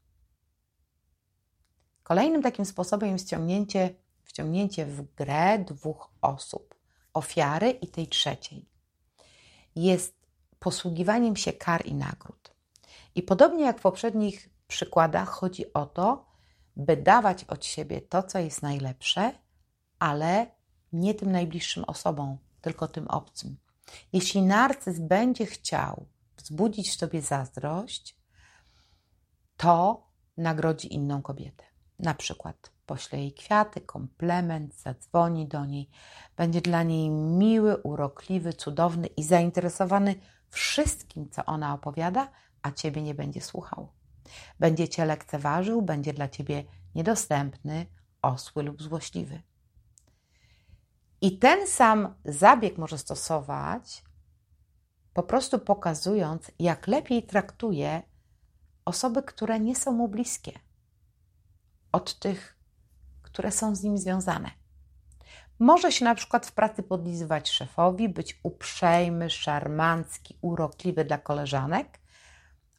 Kolejnym 2.03 2.41
takim 2.41 2.65
sposobem 2.65 3.09
jest 3.09 3.25
wciągnięcie, 3.25 3.95
wciągnięcie 4.23 4.85
w 4.85 5.15
grę 5.15 5.59
dwóch 5.59 6.09
osób, 6.21 6.75
ofiary 7.13 7.69
i 7.69 7.87
tej 7.87 8.07
trzeciej. 8.07 8.69
Jest 9.75 10.15
posługiwaniem 10.59 11.35
się 11.35 11.53
kar 11.53 11.85
i 11.85 11.93
nagród. 11.93 12.55
I 13.15 13.23
podobnie 13.23 13.65
jak 13.65 13.79
w 13.79 13.81
poprzednich 13.81 14.49
przykładach, 14.67 15.29
chodzi 15.29 15.73
o 15.73 15.85
to, 15.85 16.25
by 16.75 16.97
dawać 16.97 17.43
od 17.43 17.65
siebie 17.65 18.01
to, 18.01 18.23
co 18.23 18.39
jest 18.39 18.61
najlepsze, 18.61 19.31
ale 19.99 20.60
nie 20.93 21.13
tym 21.13 21.31
najbliższym 21.31 21.83
osobom, 21.83 22.37
tylko 22.61 22.87
tym 22.87 23.07
obcym. 23.07 23.57
Jeśli 24.13 24.41
narcyz 24.41 24.99
będzie 24.99 25.45
chciał 25.45 26.05
wzbudzić 26.37 26.89
w 26.89 26.99
sobie 26.99 27.21
zazdrość, 27.21 28.17
to 29.57 30.07
nagrodzi 30.37 30.93
inną 30.93 31.21
kobietę. 31.21 31.63
Na 31.99 32.13
przykład 32.13 32.71
pośle 32.85 33.19
jej 33.19 33.33
kwiaty, 33.33 33.81
komplement, 33.81 34.75
zadzwoni 34.75 35.47
do 35.47 35.65
niej, 35.65 35.89
będzie 36.37 36.61
dla 36.61 36.83
niej 36.83 37.09
miły, 37.09 37.77
urokliwy, 37.77 38.53
cudowny 38.53 39.07
i 39.07 39.23
zainteresowany 39.23 40.15
wszystkim, 40.49 41.29
co 41.29 41.45
ona 41.45 41.73
opowiada, 41.73 42.31
a 42.61 42.71
ciebie 42.71 43.01
nie 43.01 43.13
będzie 43.13 43.41
słuchał. 43.41 43.91
Będzie 44.59 44.89
cię 44.89 45.05
lekceważył, 45.05 45.81
będzie 45.81 46.13
dla 46.13 46.29
ciebie 46.29 46.63
niedostępny, 46.95 47.85
osły 48.21 48.63
lub 48.63 48.81
złośliwy. 48.81 49.41
I 51.21 51.39
ten 51.39 51.67
sam 51.67 52.15
zabieg 52.25 52.77
może 52.77 52.97
stosować, 52.97 54.03
po 55.13 55.23
prostu 55.23 55.59
pokazując, 55.59 56.51
jak 56.59 56.87
lepiej 56.87 57.23
traktuje 57.23 58.03
osoby, 58.85 59.23
które 59.23 59.59
nie 59.59 59.75
są 59.75 59.91
mu 59.91 60.07
bliskie, 60.07 60.59
od 61.91 62.19
tych, 62.19 62.57
które 63.21 63.51
są 63.51 63.75
z 63.75 63.83
nim 63.83 63.97
związane. 63.97 64.51
Może 65.59 65.91
się 65.91 66.05
na 66.05 66.15
przykład 66.15 66.45
w 66.45 66.51
pracy 66.51 66.83
podlizywać 66.83 67.49
szefowi, 67.49 68.09
być 68.09 68.39
uprzejmy, 68.43 69.29
szarmancki, 69.29 70.37
urokliwy 70.41 71.05
dla 71.05 71.17
koleżanek, 71.17 71.99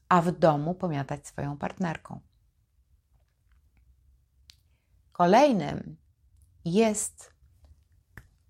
a 0.09 0.23
w 0.23 0.31
domu 0.31 0.75
pomiatać 0.75 1.27
swoją 1.27 1.59
partnerką. 1.59 2.21
Kolejnym 5.13 5.97
jest 6.65 7.32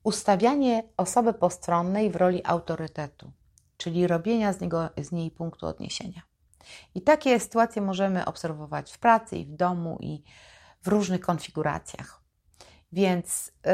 ustawianie 0.03 0.83
osoby 0.97 1.35
postronnej 1.35 2.11
w 2.11 2.17
roli 2.17 2.41
autorytetu, 2.45 3.33
czyli 3.77 4.07
robienia 4.07 4.53
z, 4.53 4.61
niego, 4.61 4.89
z 4.99 5.13
niej 5.13 5.31
punktu 5.31 5.67
odniesienia. 5.67 6.23
I 6.95 7.03
takie 7.03 7.41
sytuacje 7.41 7.83
możemy 7.83 8.25
obserwować 8.25 8.93
w 8.93 8.99
pracy 8.99 9.37
i 9.37 9.47
w 9.47 9.57
domu 9.57 9.99
i 10.01 10.23
w 10.83 10.89
różnych 10.89 11.21
konfiguracjach. 11.21 12.23
Więc 12.93 13.53
yy, 13.67 13.73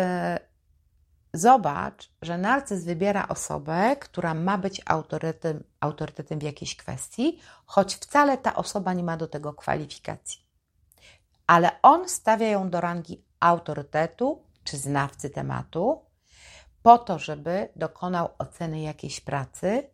zobacz, 1.35 2.13
że 2.23 2.39
narcyz 2.39 2.85
wybiera 2.85 3.29
osobę, 3.29 3.97
która 3.97 4.35
ma 4.35 4.59
być 4.59 4.83
autorytetem, 4.87 5.65
autorytetem 5.81 6.39
w 6.39 6.43
jakiejś 6.43 6.77
kwestii, 6.77 7.39
choć 7.67 7.95
wcale 7.95 8.39
ta 8.39 8.55
osoba 8.55 8.93
nie 8.93 9.03
ma 9.03 9.17
do 9.17 9.29
tego 9.29 9.55
kwalifikacji. 9.55 10.49
Ale 11.47 11.83
on 11.83 12.09
stawia 12.09 12.49
ją 12.49 12.71
do 12.71 12.81
rangi 12.81 13.25
autorytetu 13.41 14.45
czy 14.65 14.77
znawcy 14.77 15.31
tematu, 15.31 16.08
po 16.83 16.99
to, 16.99 17.19
żeby 17.19 17.69
dokonał 17.77 18.29
oceny 18.39 18.81
jakiejś 18.81 19.21
pracy, 19.21 19.91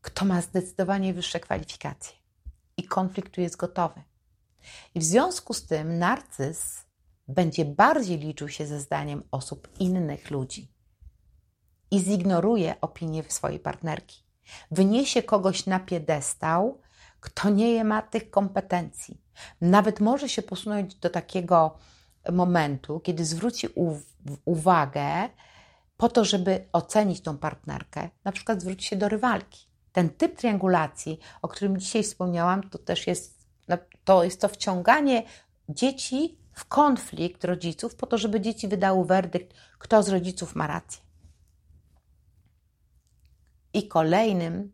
kto 0.00 0.24
ma 0.24 0.40
zdecydowanie 0.40 1.14
wyższe 1.14 1.40
kwalifikacje 1.40 2.16
i 2.76 2.84
konflikt 2.84 3.38
jest 3.38 3.56
gotowy. 3.56 4.02
I 4.94 5.00
w 5.00 5.04
związku 5.04 5.54
z 5.54 5.66
tym 5.66 5.98
narcyz 5.98 6.84
będzie 7.28 7.64
bardziej 7.64 8.18
liczył 8.18 8.48
się 8.48 8.66
ze 8.66 8.80
zdaniem 8.80 9.22
osób 9.30 9.68
innych 9.80 10.30
ludzi 10.30 10.72
i 11.90 12.00
zignoruje 12.00 12.80
opinię 12.80 13.22
swojej 13.28 13.58
partnerki. 13.58 14.24
Wyniesie 14.70 15.22
kogoś 15.22 15.66
na 15.66 15.80
piedestał, 15.80 16.80
kto 17.20 17.50
nie 17.50 17.84
ma 17.84 18.02
tych 18.02 18.30
kompetencji. 18.30 19.22
Nawet 19.60 20.00
może 20.00 20.28
się 20.28 20.42
posunąć 20.42 20.94
do 20.94 21.10
takiego 21.10 21.78
momentu, 22.32 23.00
kiedy 23.00 23.24
zwróci 23.24 23.68
uwagę 24.44 25.28
po 25.96 26.08
to, 26.08 26.24
żeby 26.24 26.68
ocenić 26.72 27.20
tą 27.20 27.38
partnerkę, 27.38 28.10
na 28.24 28.32
przykład 28.32 28.60
zwróci 28.60 28.86
się 28.86 28.96
do 28.96 29.08
rywalki. 29.08 29.66
Ten 29.92 30.10
typ 30.10 30.36
triangulacji, 30.36 31.18
o 31.42 31.48
którym 31.48 31.80
dzisiaj 31.80 32.02
wspomniałam, 32.02 32.70
to 32.70 32.78
też 32.78 33.06
jest 33.06 33.46
no, 33.68 33.76
to, 34.04 34.24
jest 34.24 34.40
to 34.40 34.48
wciąganie 34.48 35.22
dzieci 35.68 36.38
w 36.52 36.64
konflikt 36.64 37.44
rodziców, 37.44 37.94
po 37.94 38.06
to, 38.06 38.18
żeby 38.18 38.40
dzieci 38.40 38.68
wydały 38.68 39.06
werdykt, 39.06 39.54
kto 39.78 40.02
z 40.02 40.08
rodziców 40.08 40.54
ma 40.54 40.66
rację. 40.66 41.02
I 43.74 43.88
kolejnym, 43.88 44.72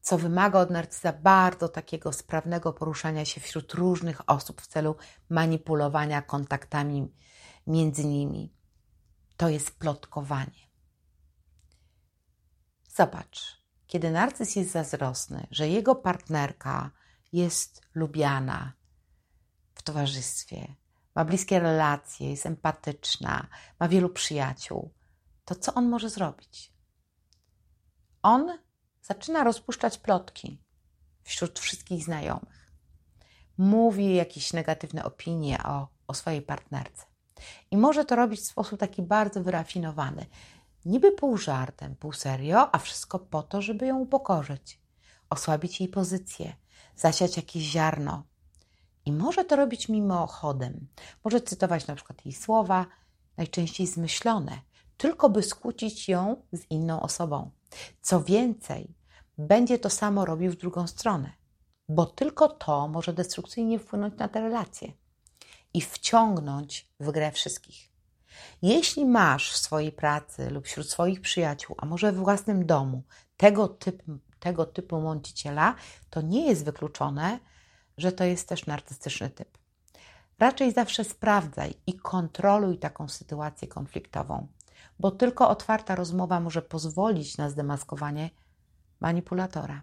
co 0.00 0.18
wymaga 0.18 0.60
od 0.60 0.70
narcyza 0.70 1.12
bardzo 1.12 1.68
takiego 1.68 2.12
sprawnego 2.12 2.72
poruszania 2.72 3.24
się 3.24 3.40
wśród 3.40 3.74
różnych 3.74 4.30
osób 4.30 4.62
w 4.62 4.66
celu 4.66 4.96
manipulowania 5.28 6.22
kontaktami 6.22 7.12
między 7.66 8.04
nimi, 8.04 8.53
to 9.44 9.48
jest 9.48 9.78
plotkowanie. 9.78 10.70
Zobacz, 12.88 13.64
kiedy 13.86 14.10
narcyz 14.10 14.56
jest 14.56 14.70
zazdrosny, 14.70 15.46
że 15.50 15.68
jego 15.68 15.94
partnerka 15.94 16.90
jest 17.32 17.80
lubiana 17.94 18.72
w 19.74 19.82
towarzystwie, 19.82 20.74
ma 21.14 21.24
bliskie 21.24 21.60
relacje, 21.60 22.30
jest 22.30 22.46
empatyczna, 22.46 23.46
ma 23.80 23.88
wielu 23.88 24.08
przyjaciół, 24.08 24.94
to 25.44 25.54
co 25.54 25.74
on 25.74 25.88
może 25.88 26.10
zrobić? 26.10 26.72
On 28.22 28.58
zaczyna 29.02 29.44
rozpuszczać 29.44 29.98
plotki 29.98 30.62
wśród 31.22 31.58
wszystkich 31.58 32.04
znajomych. 32.04 32.72
Mówi 33.58 34.14
jakieś 34.14 34.52
negatywne 34.52 35.04
opinie 35.04 35.62
o, 35.64 35.88
o 36.06 36.14
swojej 36.14 36.42
partnerce. 36.42 37.13
I 37.70 37.76
może 37.76 38.04
to 38.04 38.16
robić 38.16 38.40
w 38.40 38.46
sposób 38.46 38.80
taki 38.80 39.02
bardzo 39.02 39.42
wyrafinowany. 39.42 40.26
Niby 40.84 41.12
pół 41.12 41.36
żartem, 41.36 41.96
pół 41.96 42.12
serio, 42.12 42.74
a 42.74 42.78
wszystko 42.78 43.18
po 43.18 43.42
to, 43.42 43.62
żeby 43.62 43.86
ją 43.86 43.98
upokorzyć, 43.98 44.80
osłabić 45.30 45.80
jej 45.80 45.88
pozycję, 45.88 46.56
zasiać 46.96 47.36
jakieś 47.36 47.62
ziarno. 47.62 48.22
I 49.06 49.12
może 49.12 49.44
to 49.44 49.56
robić 49.56 49.88
mimochodem. 49.88 50.86
Może 51.24 51.40
cytować 51.40 51.86
na 51.86 51.94
przykład 51.94 52.26
jej 52.26 52.34
słowa, 52.34 52.86
najczęściej 53.36 53.86
zmyślone, 53.86 54.58
tylko 54.96 55.30
by 55.30 55.42
skłócić 55.42 56.08
ją 56.08 56.42
z 56.52 56.70
inną 56.70 57.00
osobą. 57.00 57.50
Co 58.00 58.22
więcej, 58.22 58.94
będzie 59.38 59.78
to 59.78 59.90
samo 59.90 60.24
robił 60.24 60.52
w 60.52 60.56
drugą 60.56 60.86
stronę, 60.86 61.30
bo 61.88 62.06
tylko 62.06 62.48
to 62.48 62.88
może 62.88 63.12
destrukcyjnie 63.12 63.78
wpłynąć 63.78 64.18
na 64.18 64.28
te 64.28 64.40
relacje 64.40 64.92
i 65.74 65.80
wciągnąć 65.80 66.88
w 67.00 67.10
grę 67.10 67.32
wszystkich. 67.32 67.94
Jeśli 68.62 69.06
masz 69.06 69.52
w 69.52 69.56
swojej 69.56 69.92
pracy 69.92 70.50
lub 70.50 70.66
wśród 70.66 70.90
swoich 70.90 71.20
przyjaciół, 71.20 71.76
a 71.78 71.86
może 71.86 72.12
w 72.12 72.16
własnym 72.16 72.66
domu 72.66 73.02
tego 73.36 73.68
typu, 73.68 74.18
tego 74.40 74.66
typu 74.66 75.00
mąciciela, 75.00 75.74
to 76.10 76.20
nie 76.20 76.46
jest 76.46 76.64
wykluczone, 76.64 77.38
że 77.98 78.12
to 78.12 78.24
jest 78.24 78.48
też 78.48 78.66
narcystyczny 78.66 79.30
typ. 79.30 79.58
Raczej 80.38 80.72
zawsze 80.72 81.04
sprawdzaj 81.04 81.74
i 81.86 81.94
kontroluj 81.94 82.78
taką 82.78 83.08
sytuację 83.08 83.68
konfliktową, 83.68 84.46
bo 84.98 85.10
tylko 85.10 85.48
otwarta 85.48 85.94
rozmowa 85.94 86.40
może 86.40 86.62
pozwolić 86.62 87.38
na 87.38 87.50
zdemaskowanie 87.50 88.30
manipulatora. 89.00 89.82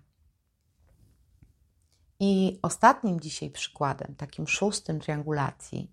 I 2.23 2.59
ostatnim 2.61 3.19
dzisiaj 3.19 3.49
przykładem, 3.49 4.15
takim 4.15 4.47
szóstym 4.47 4.99
triangulacji, 4.99 5.91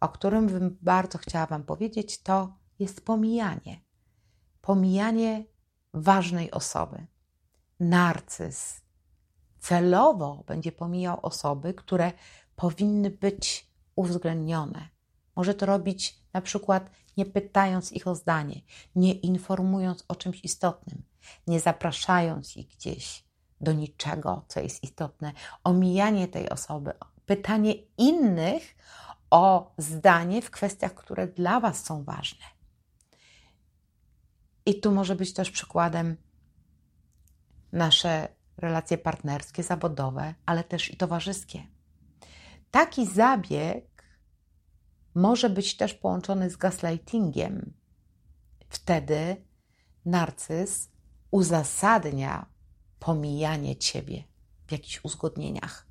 o 0.00 0.08
którym 0.08 0.46
bym 0.46 0.78
bardzo 0.82 1.18
chciała 1.18 1.46
Wam 1.46 1.62
powiedzieć, 1.62 2.22
to 2.22 2.56
jest 2.78 3.04
pomijanie. 3.04 3.80
Pomijanie 4.60 5.44
ważnej 5.94 6.50
osoby 6.50 7.06
narcyz 7.80 8.80
celowo 9.58 10.44
będzie 10.46 10.72
pomijał 10.72 11.18
osoby, 11.22 11.74
które 11.74 12.12
powinny 12.56 13.10
być 13.10 13.70
uwzględnione. 13.96 14.88
Może 15.36 15.54
to 15.54 15.66
robić 15.66 16.22
na 16.32 16.40
przykład 16.40 16.90
nie 17.16 17.26
pytając 17.26 17.92
ich 17.92 18.06
o 18.06 18.14
zdanie, 18.14 18.60
nie 18.94 19.12
informując 19.12 20.04
o 20.08 20.14
czymś 20.14 20.44
istotnym, 20.44 21.02
nie 21.46 21.60
zapraszając 21.60 22.56
ich 22.56 22.68
gdzieś 22.68 23.27
do 23.60 23.72
niczego, 23.72 24.44
co 24.48 24.60
jest 24.60 24.82
istotne, 24.82 25.32
omijanie 25.64 26.28
tej 26.28 26.48
osoby, 26.48 26.92
pytanie 27.26 27.74
innych 27.98 28.76
o 29.30 29.74
zdanie 29.78 30.42
w 30.42 30.50
kwestiach, 30.50 30.94
które 30.94 31.26
dla 31.26 31.60
Was 31.60 31.84
są 31.84 32.04
ważne. 32.04 32.44
I 34.66 34.80
tu 34.80 34.92
może 34.92 35.16
być 35.16 35.34
też 35.34 35.50
przykładem 35.50 36.16
nasze 37.72 38.28
relacje 38.56 38.98
partnerskie, 38.98 39.62
zawodowe, 39.62 40.34
ale 40.46 40.64
też 40.64 40.90
i 40.90 40.96
towarzyskie. 40.96 41.66
Taki 42.70 43.06
zabieg 43.06 44.04
może 45.14 45.50
być 45.50 45.76
też 45.76 45.94
połączony 45.94 46.50
z 46.50 46.56
gaslightingiem. 46.56 47.72
Wtedy 48.68 49.44
narcyz 50.04 50.90
uzasadnia 51.30 52.46
pomijanie 52.98 53.76
ciebie 53.76 54.24
w 54.66 54.72
jakichś 54.72 55.04
uzgodnieniach, 55.04 55.86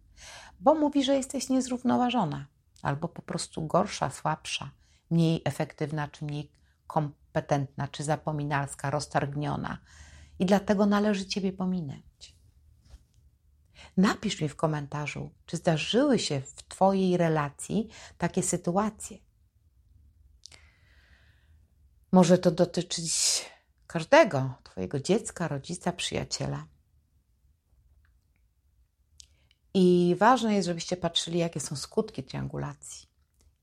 bo 0.59 0.75
mówi, 0.75 1.03
że 1.03 1.15
jesteś 1.15 1.49
niezrównoważona, 1.49 2.47
albo 2.81 3.07
po 3.07 3.21
prostu 3.21 3.67
gorsza, 3.67 4.09
słabsza, 4.09 4.71
mniej 5.09 5.41
efektywna, 5.45 6.07
czy 6.07 6.25
mniej 6.25 6.51
kompetentna, 6.87 7.87
czy 7.87 8.03
zapominalska, 8.03 8.89
roztargniona. 8.89 9.77
I 10.39 10.45
dlatego 10.45 10.85
należy 10.85 11.25
ciebie 11.25 11.53
pominąć. 11.53 12.35
Napisz 13.97 14.41
mi 14.41 14.49
w 14.49 14.55
komentarzu, 14.55 15.31
czy 15.45 15.57
zdarzyły 15.57 16.19
się 16.19 16.41
w 16.41 16.53
Twojej 16.53 17.17
relacji 17.17 17.89
takie 18.17 18.43
sytuacje. 18.43 19.17
Może 22.11 22.37
to 22.37 22.51
dotyczyć 22.51 23.45
każdego 23.87 24.53
Twojego 24.63 24.99
dziecka, 24.99 25.47
rodzica, 25.47 25.91
przyjaciela. 25.91 26.65
I 29.79 30.15
ważne 30.19 30.53
jest, 30.53 30.65
żebyście 30.65 30.97
patrzyli, 30.97 31.39
jakie 31.39 31.59
są 31.59 31.75
skutki 31.75 32.23
triangulacji. 32.23 33.07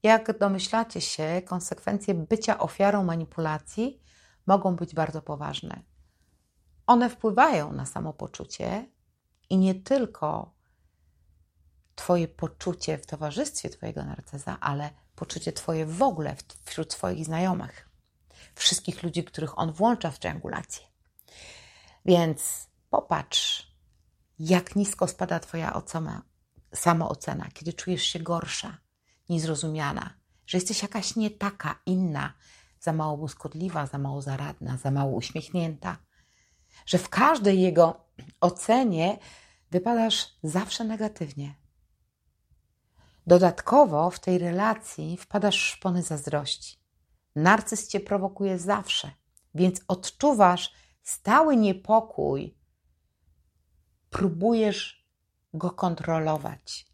Jak 0.02 0.38
domyślacie 0.38 1.00
się, 1.00 1.42
konsekwencje 1.44 2.14
bycia 2.14 2.59
ofiarą 2.59 3.04
manipulacji 3.04 4.02
mogą 4.47 4.76
być 4.76 4.94
bardzo 4.94 5.23
poważne. 5.23 5.83
One 6.87 7.11
wpływają 7.11 7.73
na 7.73 7.87
samopoczucie 7.87 8.87
i 9.50 9.56
nie 9.56 9.75
tylko 9.75 10.54
Twoje 11.94 12.28
poczucie 12.28 12.99
w 12.99 13.06
towarzystwie 13.06 13.71
Twojego 13.71 14.04
narcyza, 14.04 14.56
ale 14.61 14.90
poczucie 15.16 15.52
Twoje 15.52 15.87
w 15.87 16.02
ogóle 16.02 16.37
wśród 16.64 16.92
swoich 16.92 17.25
znajomych, 17.25 17.88
wszystkich 18.54 19.02
ludzi, 19.02 19.25
których 19.25 19.59
on 19.59 19.73
włącza 19.73 20.11
w 20.11 20.18
triangulację. 20.18 20.87
Więc 22.04 22.68
popatrz, 22.90 23.74
jak 24.38 24.76
nisko 24.76 25.09
spada 25.09 25.41
Twoja 25.41 25.73
ocena, 25.75 26.23
samoocena, 26.75 27.49
kiedy 27.55 27.73
czujesz 27.73 28.03
się 28.03 28.19
gorsza, 28.19 28.79
niezrozumiana, 29.29 30.14
że 30.47 30.59
jesteś 30.59 30.83
jakaś 30.83 31.17
nie 31.17 31.31
taka, 31.31 31.81
inna, 31.87 32.33
za 32.81 32.93
mało 32.93 33.17
błyskotliwa, 33.17 33.87
za 33.87 33.99
mało 33.99 34.23
zaradna, 34.23 34.76
za 34.76 34.91
mało 34.91 35.12
uśmiechnięta, 35.17 35.97
że 36.87 36.99
w 36.99 37.09
każdej 37.09 37.61
jego 37.61 38.05
ocenie 38.41 39.19
wypadasz 39.71 40.38
zawsze 40.43 40.85
negatywnie. 40.85 41.55
Dodatkowo 43.26 44.11
w 44.11 44.19
tej 44.21 44.38
relacji 44.38 45.17
wpadasz 45.17 45.57
w 45.57 45.76
szpony 45.76 46.03
zazdrości. 46.03 46.79
Narcyz 47.37 47.88
cię 47.88 48.01
prowokuje 48.01 48.59
zawsze, 48.59 49.11
więc 49.55 49.81
odczuwasz 49.88 50.73
stały 51.03 51.57
niepokój. 51.57 52.59
Próbujesz 54.14 55.07
go 55.55 55.70
kontrolować, 55.70 56.87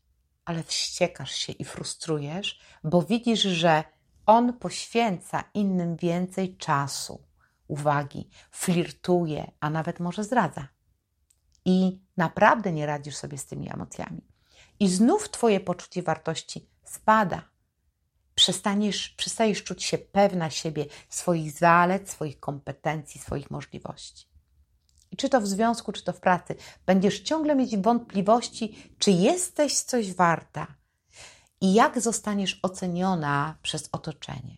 ale 0.45 0.63
wściekasz 0.63 1.33
się 1.33 1.53
i 1.53 1.65
frustrujesz, 1.65 2.61
bo 2.85 3.03
widzisz, 3.03 3.41
że 3.41 3.85
on 4.27 4.53
poświęca 4.53 5.45
innym 5.55 5.97
więcej 5.97 6.57
czasu, 6.57 7.25
uwagi, 7.69 8.29
flirtuje, 8.51 9.53
a 9.61 9.71
nawet 9.71 10.01
może 10.01 10.25
zdradza. 10.25 10.69
I 11.65 12.01
naprawdę 12.17 12.73
nie 12.73 12.87
radzisz 12.87 13.17
sobie 13.17 13.39
z 13.39 13.47
tymi 13.47 13.73
emocjami. 13.73 14.23
I 14.79 14.89
znów 14.89 15.31
Twoje 15.31 15.61
poczucie 15.61 16.03
wartości 16.03 16.69
spada. 16.85 17.43
Przestaniesz, 18.35 19.09
przestajesz 19.09 19.65
czuć 19.65 19.85
się 19.85 19.99
pewna 19.99 20.51
siebie, 20.51 20.87
swoich 21.09 21.53
zalet, 21.53 22.11
swoich 22.11 22.41
kompetencji, 22.41 23.21
swoich 23.21 23.51
możliwości. 23.51 24.30
I 25.11 25.17
czy 25.17 25.29
to 25.29 25.41
w 25.41 25.47
związku, 25.47 25.93
czy 25.93 26.05
to 26.05 26.13
w 26.13 26.21
pracy, 26.21 26.55
będziesz 26.87 27.21
ciągle 27.21 27.55
mieć 27.55 27.77
wątpliwości, 27.77 28.93
czy 28.99 29.11
jesteś 29.11 29.81
coś 29.81 30.15
warta 30.15 30.67
i 31.61 31.75
jak 31.75 32.01
zostaniesz 32.01 32.61
oceniona 32.63 33.59
przez 33.63 33.89
otoczenie. 33.93 34.57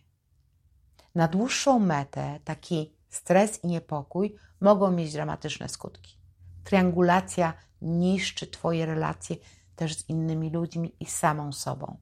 Na 1.15 1.27
dłuższą 1.27 1.79
metę 1.79 2.39
taki 2.43 2.93
stres 3.09 3.63
i 3.63 3.67
niepokój 3.67 4.35
mogą 4.61 4.91
mieć 4.91 5.13
dramatyczne 5.13 5.69
skutki. 5.69 6.17
Triangulacja 6.63 7.53
niszczy 7.81 8.47
Twoje 8.47 8.85
relacje 8.85 9.35
też 9.75 9.95
z 9.97 10.09
innymi 10.09 10.49
ludźmi 10.49 10.95
i 10.99 11.05
samą 11.05 11.51
sobą. 11.51 11.97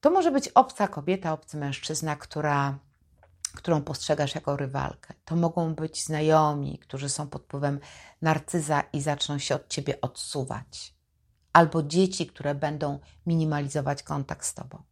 To 0.00 0.10
może 0.10 0.30
być 0.30 0.48
obca 0.48 0.88
kobieta, 0.88 1.32
obcy 1.32 1.56
mężczyzna, 1.56 2.16
która, 2.16 2.78
którą 3.56 3.82
postrzegasz 3.82 4.34
jako 4.34 4.56
rywalkę. 4.56 5.14
To 5.24 5.36
mogą 5.36 5.74
być 5.74 6.04
znajomi, 6.04 6.78
którzy 6.78 7.08
są 7.08 7.28
pod 7.28 7.42
wpływem 7.42 7.80
narcyza 8.22 8.80
i 8.92 9.00
zaczną 9.00 9.38
się 9.38 9.54
od 9.54 9.68
ciebie 9.68 10.00
odsuwać. 10.00 10.94
Albo 11.52 11.82
dzieci, 11.82 12.26
które 12.26 12.54
będą 12.54 12.98
minimalizować 13.26 14.02
kontakt 14.02 14.46
z 14.46 14.54
tobą. 14.54 14.82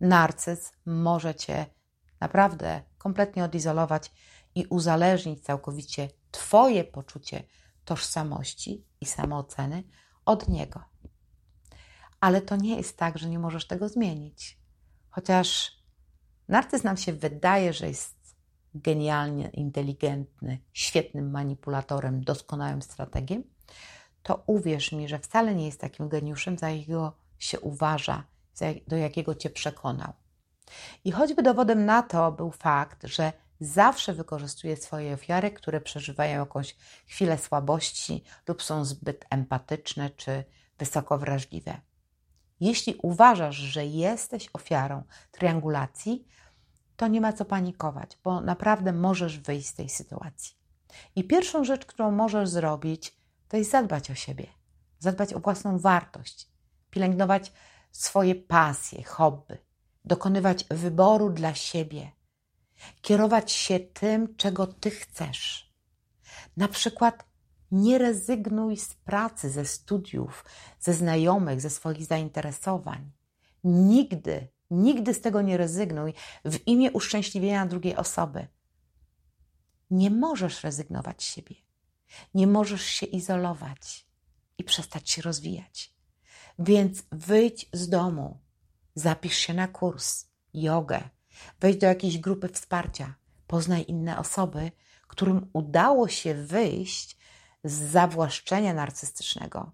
Narcyz 0.00 0.72
może 0.86 1.34
cię 1.34 1.66
naprawdę 2.20 2.82
kompletnie 2.98 3.44
odizolować 3.44 4.12
i 4.54 4.66
uzależnić 4.66 5.44
całkowicie 5.44 6.08
Twoje 6.30 6.84
poczucie 6.84 7.42
tożsamości 7.84 8.84
i 9.00 9.06
samooceny 9.06 9.82
od 10.24 10.48
Niego. 10.48 10.84
Ale 12.20 12.42
to 12.42 12.56
nie 12.56 12.76
jest 12.76 12.96
tak, 12.96 13.18
że 13.18 13.28
nie 13.28 13.38
możesz 13.38 13.66
tego 13.66 13.88
zmienić. 13.88 14.58
Chociaż 15.10 15.77
narcyz 16.48 16.84
nam 16.84 16.96
się 16.96 17.12
wydaje, 17.12 17.72
że 17.72 17.88
jest 17.88 18.36
genialnie 18.74 19.48
inteligentny, 19.48 20.58
świetnym 20.72 21.30
manipulatorem, 21.30 22.24
doskonałym 22.24 22.82
strategiem, 22.82 23.44
to 24.22 24.42
uwierz 24.46 24.92
mi, 24.92 25.08
że 25.08 25.18
wcale 25.18 25.54
nie 25.54 25.66
jest 25.66 25.80
takim 25.80 26.08
geniuszem, 26.08 26.58
za 26.58 26.70
jakiego 26.70 27.12
się 27.38 27.60
uważa, 27.60 28.24
do 28.86 28.96
jakiego 28.96 29.34
cię 29.34 29.50
przekonał. 29.50 30.12
I 31.04 31.12
choćby 31.12 31.42
dowodem 31.42 31.84
na 31.84 32.02
to 32.02 32.32
był 32.32 32.50
fakt, 32.50 33.06
że 33.06 33.32
zawsze 33.60 34.12
wykorzystuje 34.12 34.76
swoje 34.76 35.14
ofiary, 35.14 35.50
które 35.50 35.80
przeżywają 35.80 36.40
jakąś 36.40 36.76
chwilę 37.06 37.38
słabości 37.38 38.24
lub 38.48 38.62
są 38.62 38.84
zbyt 38.84 39.24
empatyczne 39.30 40.10
czy 40.10 40.44
wysoko 40.78 41.18
wrażliwe. 41.18 41.80
Jeśli 42.60 42.94
uważasz, 43.02 43.56
że 43.56 43.86
jesteś 43.86 44.48
ofiarą 44.52 45.02
triangulacji, 45.30 46.28
to 46.96 47.08
nie 47.08 47.20
ma 47.20 47.32
co 47.32 47.44
panikować, 47.44 48.18
bo 48.24 48.40
naprawdę 48.40 48.92
możesz 48.92 49.38
wyjść 49.38 49.68
z 49.68 49.74
tej 49.74 49.88
sytuacji. 49.88 50.56
I 51.16 51.24
pierwszą 51.24 51.64
rzecz, 51.64 51.86
którą 51.86 52.10
możesz 52.10 52.48
zrobić, 52.48 53.16
to 53.48 53.56
jest 53.56 53.70
zadbać 53.70 54.10
o 54.10 54.14
siebie, 54.14 54.46
zadbać 54.98 55.34
o 55.34 55.40
własną 55.40 55.78
wartość, 55.78 56.48
pielęgnować 56.90 57.52
swoje 57.92 58.34
pasje, 58.34 59.04
hobby, 59.04 59.56
dokonywać 60.04 60.64
wyboru 60.64 61.30
dla 61.30 61.54
siebie, 61.54 62.12
kierować 63.02 63.52
się 63.52 63.80
tym, 63.80 64.36
czego 64.36 64.66
ty 64.66 64.90
chcesz. 64.90 65.72
Na 66.56 66.68
przykład 66.68 67.27
nie 67.70 67.98
rezygnuj 67.98 68.76
z 68.76 68.94
pracy, 68.94 69.50
ze 69.50 69.64
studiów, 69.64 70.44
ze 70.80 70.94
znajomych, 70.94 71.60
ze 71.60 71.70
swoich 71.70 72.04
zainteresowań. 72.04 73.10
Nigdy, 73.64 74.48
nigdy 74.70 75.14
z 75.14 75.20
tego 75.20 75.42
nie 75.42 75.56
rezygnuj 75.56 76.14
w 76.44 76.66
imię 76.66 76.92
uszczęśliwienia 76.92 77.66
drugiej 77.66 77.96
osoby. 77.96 78.46
Nie 79.90 80.10
możesz 80.10 80.64
rezygnować 80.64 81.22
z 81.22 81.26
siebie. 81.26 81.54
Nie 82.34 82.46
możesz 82.46 82.84
się 82.84 83.06
izolować 83.06 84.06
i 84.58 84.64
przestać 84.64 85.10
się 85.10 85.22
rozwijać. 85.22 85.94
Więc 86.58 87.02
wyjdź 87.12 87.68
z 87.72 87.88
domu, 87.88 88.40
zapisz 88.94 89.36
się 89.36 89.54
na 89.54 89.68
kurs, 89.68 90.26
jogę, 90.54 91.08
wejdź 91.60 91.78
do 91.78 91.86
jakiejś 91.86 92.18
grupy 92.18 92.48
wsparcia, 92.48 93.14
poznaj 93.46 93.84
inne 93.88 94.18
osoby, 94.18 94.70
którym 95.08 95.50
udało 95.52 96.08
się 96.08 96.34
wyjść 96.34 97.17
z 97.64 97.72
zawłaszczenia 97.72 98.74
narcystycznego, 98.74 99.72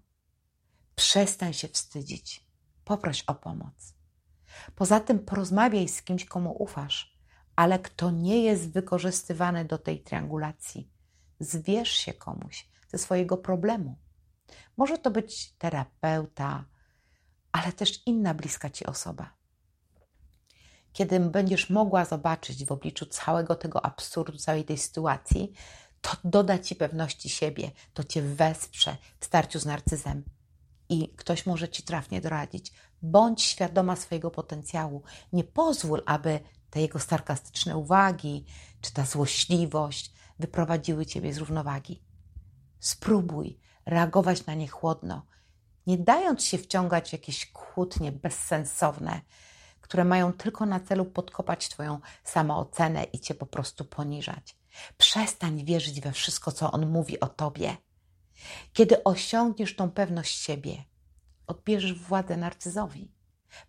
przestań 0.95 1.53
się 1.53 1.67
wstydzić. 1.67 2.45
Poproś 2.85 3.23
o 3.23 3.35
pomoc. 3.35 3.93
Poza 4.75 4.99
tym 4.99 5.19
porozmawiaj 5.19 5.87
z 5.87 6.01
kimś, 6.01 6.25
komu 6.25 6.55
ufasz, 6.63 7.17
ale 7.55 7.79
kto 7.79 8.11
nie 8.11 8.43
jest 8.43 8.71
wykorzystywany 8.71 9.65
do 9.65 9.77
tej 9.77 10.03
triangulacji. 10.03 10.89
Zwierz 11.39 11.91
się 11.91 12.13
komuś 12.13 12.69
ze 12.87 12.97
swojego 12.97 13.37
problemu. 13.37 13.95
Może 14.77 14.97
to 14.97 15.11
być 15.11 15.51
terapeuta, 15.51 16.65
ale 17.51 17.71
też 17.71 18.01
inna 18.05 18.33
bliska 18.33 18.69
ci 18.69 18.85
osoba. 18.85 19.33
Kiedy 20.93 21.19
będziesz 21.19 21.69
mogła 21.69 22.05
zobaczyć 22.05 22.65
w 22.65 22.71
obliczu 22.71 23.05
całego 23.05 23.55
tego 23.55 23.85
absurdu, 23.85 24.37
całej 24.37 24.65
tej 24.65 24.77
sytuacji, 24.77 25.53
to 26.05 26.17
doda 26.23 26.59
ci 26.59 26.75
pewności 26.75 27.29
siebie, 27.29 27.71
to 27.93 28.03
cię 28.03 28.21
wesprze 28.21 28.97
w 29.19 29.25
starciu 29.25 29.59
z 29.59 29.65
narcyzem 29.65 30.23
i 30.89 31.09
ktoś 31.09 31.45
może 31.45 31.69
ci 31.69 31.83
trafnie 31.83 32.21
doradzić. 32.21 32.73
Bądź 33.01 33.41
świadoma 33.41 33.95
swojego 33.95 34.31
potencjału. 34.31 35.03
Nie 35.33 35.43
pozwól, 35.43 36.03
aby 36.05 36.39
te 36.69 36.81
jego 36.81 36.99
sarkastyczne 36.99 37.77
uwagi 37.77 38.45
czy 38.81 38.93
ta 38.93 39.05
złośliwość 39.05 40.11
wyprowadziły 40.39 41.05
ciebie 41.05 41.33
z 41.33 41.37
równowagi. 41.37 42.03
Spróbuj 42.79 43.59
reagować 43.85 44.45
na 44.45 44.53
nie 44.53 44.67
chłodno, 44.67 45.25
nie 45.87 45.97
dając 45.97 46.43
się 46.43 46.57
wciągać 46.57 47.09
w 47.09 47.13
jakieś 47.13 47.51
kłótnie 47.51 48.11
bezsensowne, 48.11 49.21
które 49.81 50.05
mają 50.05 50.33
tylko 50.33 50.65
na 50.65 50.79
celu 50.79 51.05
podkopać 51.05 51.69
Twoją 51.69 51.99
samoocenę 52.23 53.03
i 53.03 53.19
Cię 53.19 53.35
po 53.35 53.45
prostu 53.45 53.85
poniżać. 53.85 54.55
Przestań 54.97 55.65
wierzyć 55.65 56.01
we 56.01 56.11
wszystko, 56.11 56.51
co 56.51 56.71
on 56.71 56.89
mówi 56.89 57.19
o 57.19 57.27
Tobie. 57.27 57.77
Kiedy 58.73 59.03
osiągniesz 59.03 59.75
tą 59.75 59.91
pewność 59.91 60.41
siebie, 60.41 60.83
odbierzesz 61.47 61.93
władzę 61.93 62.37
narcyzowi. 62.37 63.11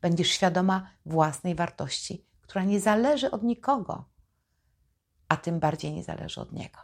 Będziesz 0.01 0.31
świadoma 0.31 0.91
własnej 1.07 1.55
wartości, 1.55 2.25
która 2.41 2.65
nie 2.65 2.81
zależy 2.81 3.31
od 3.31 3.43
nikogo, 3.43 4.05
a 5.29 5.37
tym 5.37 5.61
bardziej 5.61 5.93
nie 5.93 6.05
zależy 6.05 6.41
od 6.41 6.53
niego. 6.53 6.79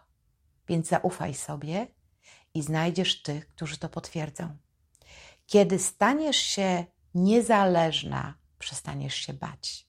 Więc 0.68 0.88
zaufaj 0.88 1.34
sobie 1.34 1.86
i 2.54 2.62
znajdziesz 2.62 3.22
tych, 3.22 3.48
którzy 3.48 3.76
to 3.76 3.88
potwierdzą. 3.88 4.56
Kiedy 5.46 5.78
staniesz 5.78 6.36
się 6.36 6.84
niezależna, 7.14 8.34
przestaniesz 8.58 9.14
się 9.14 9.32
bać. 9.32 9.88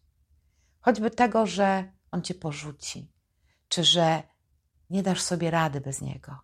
Choćby 0.79 1.11
tego, 1.11 1.47
że 1.47 1.91
on 2.11 2.21
cię 2.21 2.33
porzuci, 2.33 3.12
czy 3.73 3.83
że 3.83 4.23
nie 4.89 5.03
dasz 5.03 5.21
sobie 5.21 5.51
rady 5.51 5.81
bez 5.81 6.01
niego. 6.01 6.39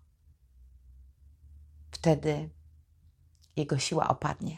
Wtedy 1.91 2.49
jego 3.55 3.77
siła 3.77 4.07
opadnie. 4.07 4.57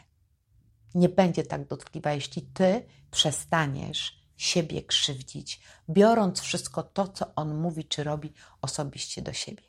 Nie 0.94 1.08
będzie 1.08 1.42
tak 1.42 1.66
dotkliwa, 1.66 2.12
jeśli 2.12 2.42
ty 2.42 2.86
przestaniesz 3.10 4.22
siebie 4.36 4.82
krzywdzić, 4.82 5.60
biorąc 5.90 6.40
wszystko 6.40 6.82
to, 6.82 7.08
co 7.08 7.34
on 7.34 7.54
mówi 7.54 7.84
czy 7.84 8.04
robi 8.04 8.32
osobiście 8.62 9.22
do 9.22 9.32
siebie. 9.32 9.62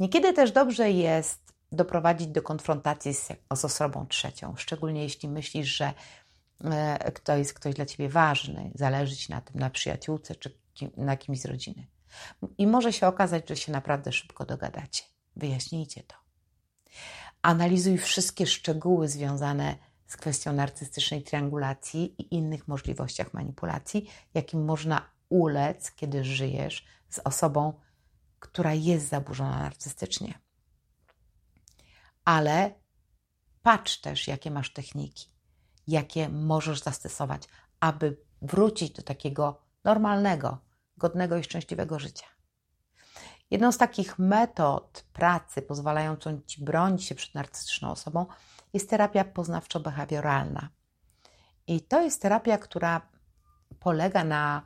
Niekiedy 0.00 0.32
też 0.32 0.52
dobrze 0.52 0.90
jest 0.90 1.52
doprowadzić 1.72 2.28
do 2.28 2.42
konfrontacji 2.42 3.14
z, 3.14 3.28
z 3.54 3.64
osobą 3.64 4.06
trzecią, 4.06 4.56
szczególnie 4.56 5.02
jeśli 5.02 5.28
myślisz, 5.28 5.68
że 5.68 5.94
e, 6.64 7.12
to 7.12 7.36
jest 7.36 7.54
ktoś 7.54 7.74
dla 7.74 7.86
ciebie 7.86 8.08
ważny, 8.08 8.70
zależy 8.74 9.16
ci 9.16 9.32
na 9.32 9.40
tym, 9.40 9.60
na 9.60 9.70
przyjaciółce 9.70 10.34
czy 10.34 10.61
na 10.96 11.16
kimś 11.16 11.40
z 11.40 11.44
rodziny. 11.44 11.86
I 12.58 12.66
może 12.66 12.92
się 12.92 13.06
okazać, 13.06 13.48
że 13.48 13.56
się 13.56 13.72
naprawdę 13.72 14.12
szybko 14.12 14.44
dogadacie. 14.44 15.04
Wyjaśnijcie 15.36 16.02
to. 16.02 16.14
Analizuj 17.42 17.98
wszystkie 17.98 18.46
szczegóły 18.46 19.08
związane 19.08 19.76
z 20.06 20.16
kwestią 20.16 20.52
narcystycznej 20.52 21.22
triangulacji 21.22 22.22
i 22.22 22.34
innych 22.34 22.68
możliwościach 22.68 23.34
manipulacji, 23.34 24.10
jakim 24.34 24.64
można 24.64 25.10
ulec, 25.28 25.92
kiedy 25.92 26.24
żyjesz 26.24 26.86
z 27.08 27.18
osobą, 27.18 27.80
która 28.38 28.74
jest 28.74 29.08
zaburzona 29.08 29.58
narcystycznie. 29.58 30.38
Ale 32.24 32.74
patrz 33.62 34.00
też, 34.00 34.28
jakie 34.28 34.50
masz 34.50 34.72
techniki, 34.72 35.28
jakie 35.86 36.28
możesz 36.28 36.80
zastosować, 36.80 37.48
aby 37.80 38.16
wrócić 38.42 38.90
do 38.90 39.02
takiego 39.02 39.62
normalnego, 39.84 40.58
godnego 40.96 41.36
i 41.36 41.44
szczęśliwego 41.44 41.98
życia. 41.98 42.26
Jedną 43.50 43.72
z 43.72 43.78
takich 43.78 44.18
metod 44.18 45.04
pracy 45.12 45.62
pozwalającą 45.62 46.40
ci 46.46 46.64
bronić 46.64 47.04
się 47.04 47.14
przed 47.14 47.34
narcystyczną 47.34 47.90
osobą 47.90 48.26
jest 48.72 48.90
terapia 48.90 49.24
poznawczo-behawioralna. 49.24 50.66
I 51.66 51.80
to 51.80 52.02
jest 52.02 52.22
terapia, 52.22 52.58
która 52.58 53.00
polega 53.80 54.24
na, 54.24 54.62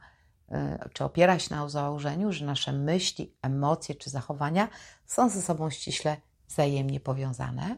y, 0.48 0.54
czy 0.92 1.04
opiera 1.04 1.38
się 1.38 1.54
na 1.54 1.68
założeniu, 1.68 2.32
że 2.32 2.44
nasze 2.44 2.72
myśli, 2.72 3.36
emocje 3.42 3.94
czy 3.94 4.10
zachowania 4.10 4.68
są 5.06 5.28
ze 5.28 5.42
sobą 5.42 5.70
ściśle 5.70 6.16
wzajemnie 6.48 7.00
powiązane 7.00 7.76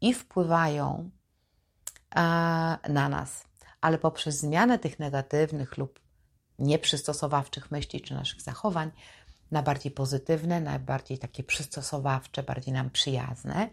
i 0.00 0.14
wpływają 0.14 1.10
na 2.88 3.08
nas, 3.08 3.44
ale 3.80 3.98
poprzez 3.98 4.38
zmianę 4.38 4.78
tych 4.78 4.98
negatywnych 4.98 5.78
lub 5.78 6.00
nieprzystosowawczych 6.58 7.70
myśli 7.70 8.00
czy 8.00 8.14
naszych 8.14 8.40
zachowań 8.40 8.90
na 9.50 9.62
bardziej 9.62 9.92
pozytywne, 9.92 10.60
na 10.60 10.78
bardziej 10.78 11.18
takie 11.18 11.42
przystosowawcze, 11.42 12.42
bardziej 12.42 12.74
nam 12.74 12.90
przyjazne, 12.90 13.70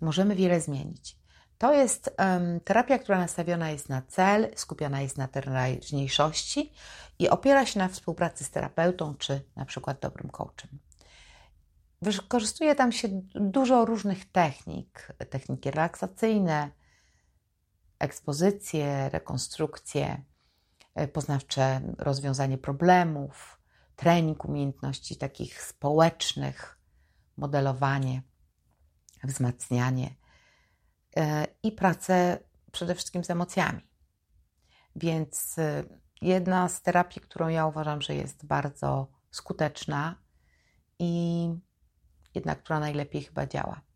możemy 0.00 0.34
wiele 0.34 0.60
zmienić. 0.60 1.16
To 1.58 1.74
jest 1.74 2.14
um, 2.18 2.60
terapia, 2.60 2.98
która 2.98 3.18
nastawiona 3.18 3.70
jest 3.70 3.88
na 3.88 4.02
cel, 4.02 4.48
skupiona 4.54 5.00
jest 5.00 5.18
na 5.18 5.28
teraźniejszości 5.28 6.72
i 7.18 7.28
opiera 7.28 7.66
się 7.66 7.78
na 7.78 7.88
współpracy 7.88 8.44
z 8.44 8.50
terapeutą 8.50 9.14
czy 9.14 9.40
na 9.56 9.64
przykład 9.64 10.00
dobrym 10.00 10.30
coachem. 10.30 10.78
Wykorzystuje 12.02 12.74
tam 12.74 12.92
się 12.92 13.08
dużo 13.34 13.84
różnych 13.84 14.32
technik, 14.32 15.08
techniki 15.30 15.70
relaksacyjne, 15.70 16.70
ekspozycje, 17.98 19.08
rekonstrukcje, 19.08 20.22
poznawcze 21.06 21.80
rozwiązanie 21.98 22.58
problemów, 22.58 23.60
trening 23.96 24.44
umiejętności 24.44 25.16
takich 25.16 25.62
społecznych, 25.62 26.78
modelowanie, 27.36 28.22
wzmacnianie 29.24 30.14
e, 31.16 31.46
i 31.62 31.72
pracę 31.72 32.38
przede 32.72 32.94
wszystkim 32.94 33.24
z 33.24 33.30
emocjami. 33.30 33.82
Więc 34.96 35.58
e, 35.58 35.84
jedna 36.22 36.68
z 36.68 36.82
terapii, 36.82 37.22
którą 37.22 37.48
ja 37.48 37.66
uważam, 37.66 38.02
że 38.02 38.14
jest 38.14 38.46
bardzo 38.46 39.10
skuteczna 39.30 40.22
i 40.98 41.48
jedna, 42.34 42.54
która 42.54 42.80
najlepiej 42.80 43.22
chyba 43.22 43.46
działa. 43.46 43.87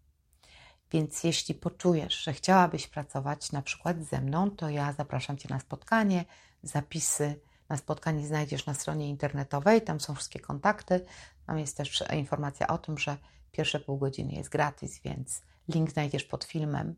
Więc 0.92 1.24
jeśli 1.24 1.54
poczujesz, 1.54 2.24
że 2.24 2.32
chciałabyś 2.32 2.86
pracować 2.86 3.52
na 3.52 3.62
przykład 3.62 4.04
ze 4.04 4.20
mną, 4.20 4.50
to 4.50 4.68
ja 4.68 4.92
zapraszam 4.92 5.38
Cię 5.38 5.48
na 5.50 5.60
spotkanie. 5.60 6.24
Zapisy 6.62 7.40
na 7.68 7.76
spotkanie 7.76 8.26
znajdziesz 8.26 8.66
na 8.66 8.74
stronie 8.74 9.08
internetowej, 9.08 9.82
tam 9.82 10.00
są 10.00 10.14
wszystkie 10.14 10.40
kontakty. 10.40 11.06
Tam 11.46 11.58
jest 11.58 11.76
też 11.76 12.04
informacja 12.16 12.66
o 12.66 12.78
tym, 12.78 12.98
że 12.98 13.16
pierwsze 13.52 13.80
pół 13.80 13.98
godziny 13.98 14.32
jest 14.32 14.48
gratis, 14.48 15.00
więc 15.04 15.42
link 15.68 15.90
znajdziesz 15.90 16.24
pod 16.24 16.44
filmem. 16.44 16.94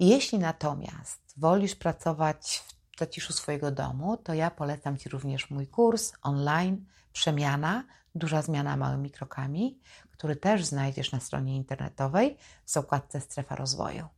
Jeśli 0.00 0.38
natomiast 0.38 1.20
wolisz 1.36 1.74
pracować 1.74 2.62
w 2.66 2.73
zaciszu 2.98 3.32
swojego 3.32 3.70
domu, 3.70 4.16
to 4.16 4.34
ja 4.34 4.50
polecam 4.50 4.96
Ci 4.96 5.08
również 5.08 5.50
mój 5.50 5.66
kurs 5.66 6.12
online 6.22 6.86
Przemiana, 7.12 7.84
duża 8.14 8.42
zmiana 8.42 8.76
małymi 8.76 9.10
krokami, 9.10 9.80
który 10.10 10.36
też 10.36 10.64
znajdziesz 10.64 11.12
na 11.12 11.20
stronie 11.20 11.56
internetowej 11.56 12.36
w 12.64 12.70
zakładce 12.70 13.20
Strefa 13.20 13.56
Rozwoju. 13.56 14.08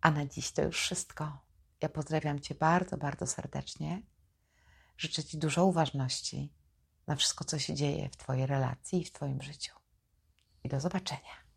A 0.00 0.10
na 0.10 0.26
dziś 0.26 0.52
to 0.52 0.62
już 0.62 0.80
wszystko. 0.80 1.38
Ja 1.82 1.88
pozdrawiam 1.88 2.40
Cię 2.40 2.54
bardzo, 2.54 2.96
bardzo 2.96 3.26
serdecznie. 3.26 4.02
Życzę 4.98 5.24
Ci 5.24 5.38
dużo 5.38 5.64
uważności 5.64 6.52
na 7.06 7.16
wszystko, 7.16 7.44
co 7.44 7.58
się 7.58 7.74
dzieje 7.74 8.08
w 8.08 8.16
Twojej 8.16 8.46
relacji 8.46 9.00
i 9.00 9.04
w 9.04 9.12
Twoim 9.12 9.42
życiu. 9.42 9.74
I 10.64 10.68
do 10.68 10.80
zobaczenia. 10.80 11.47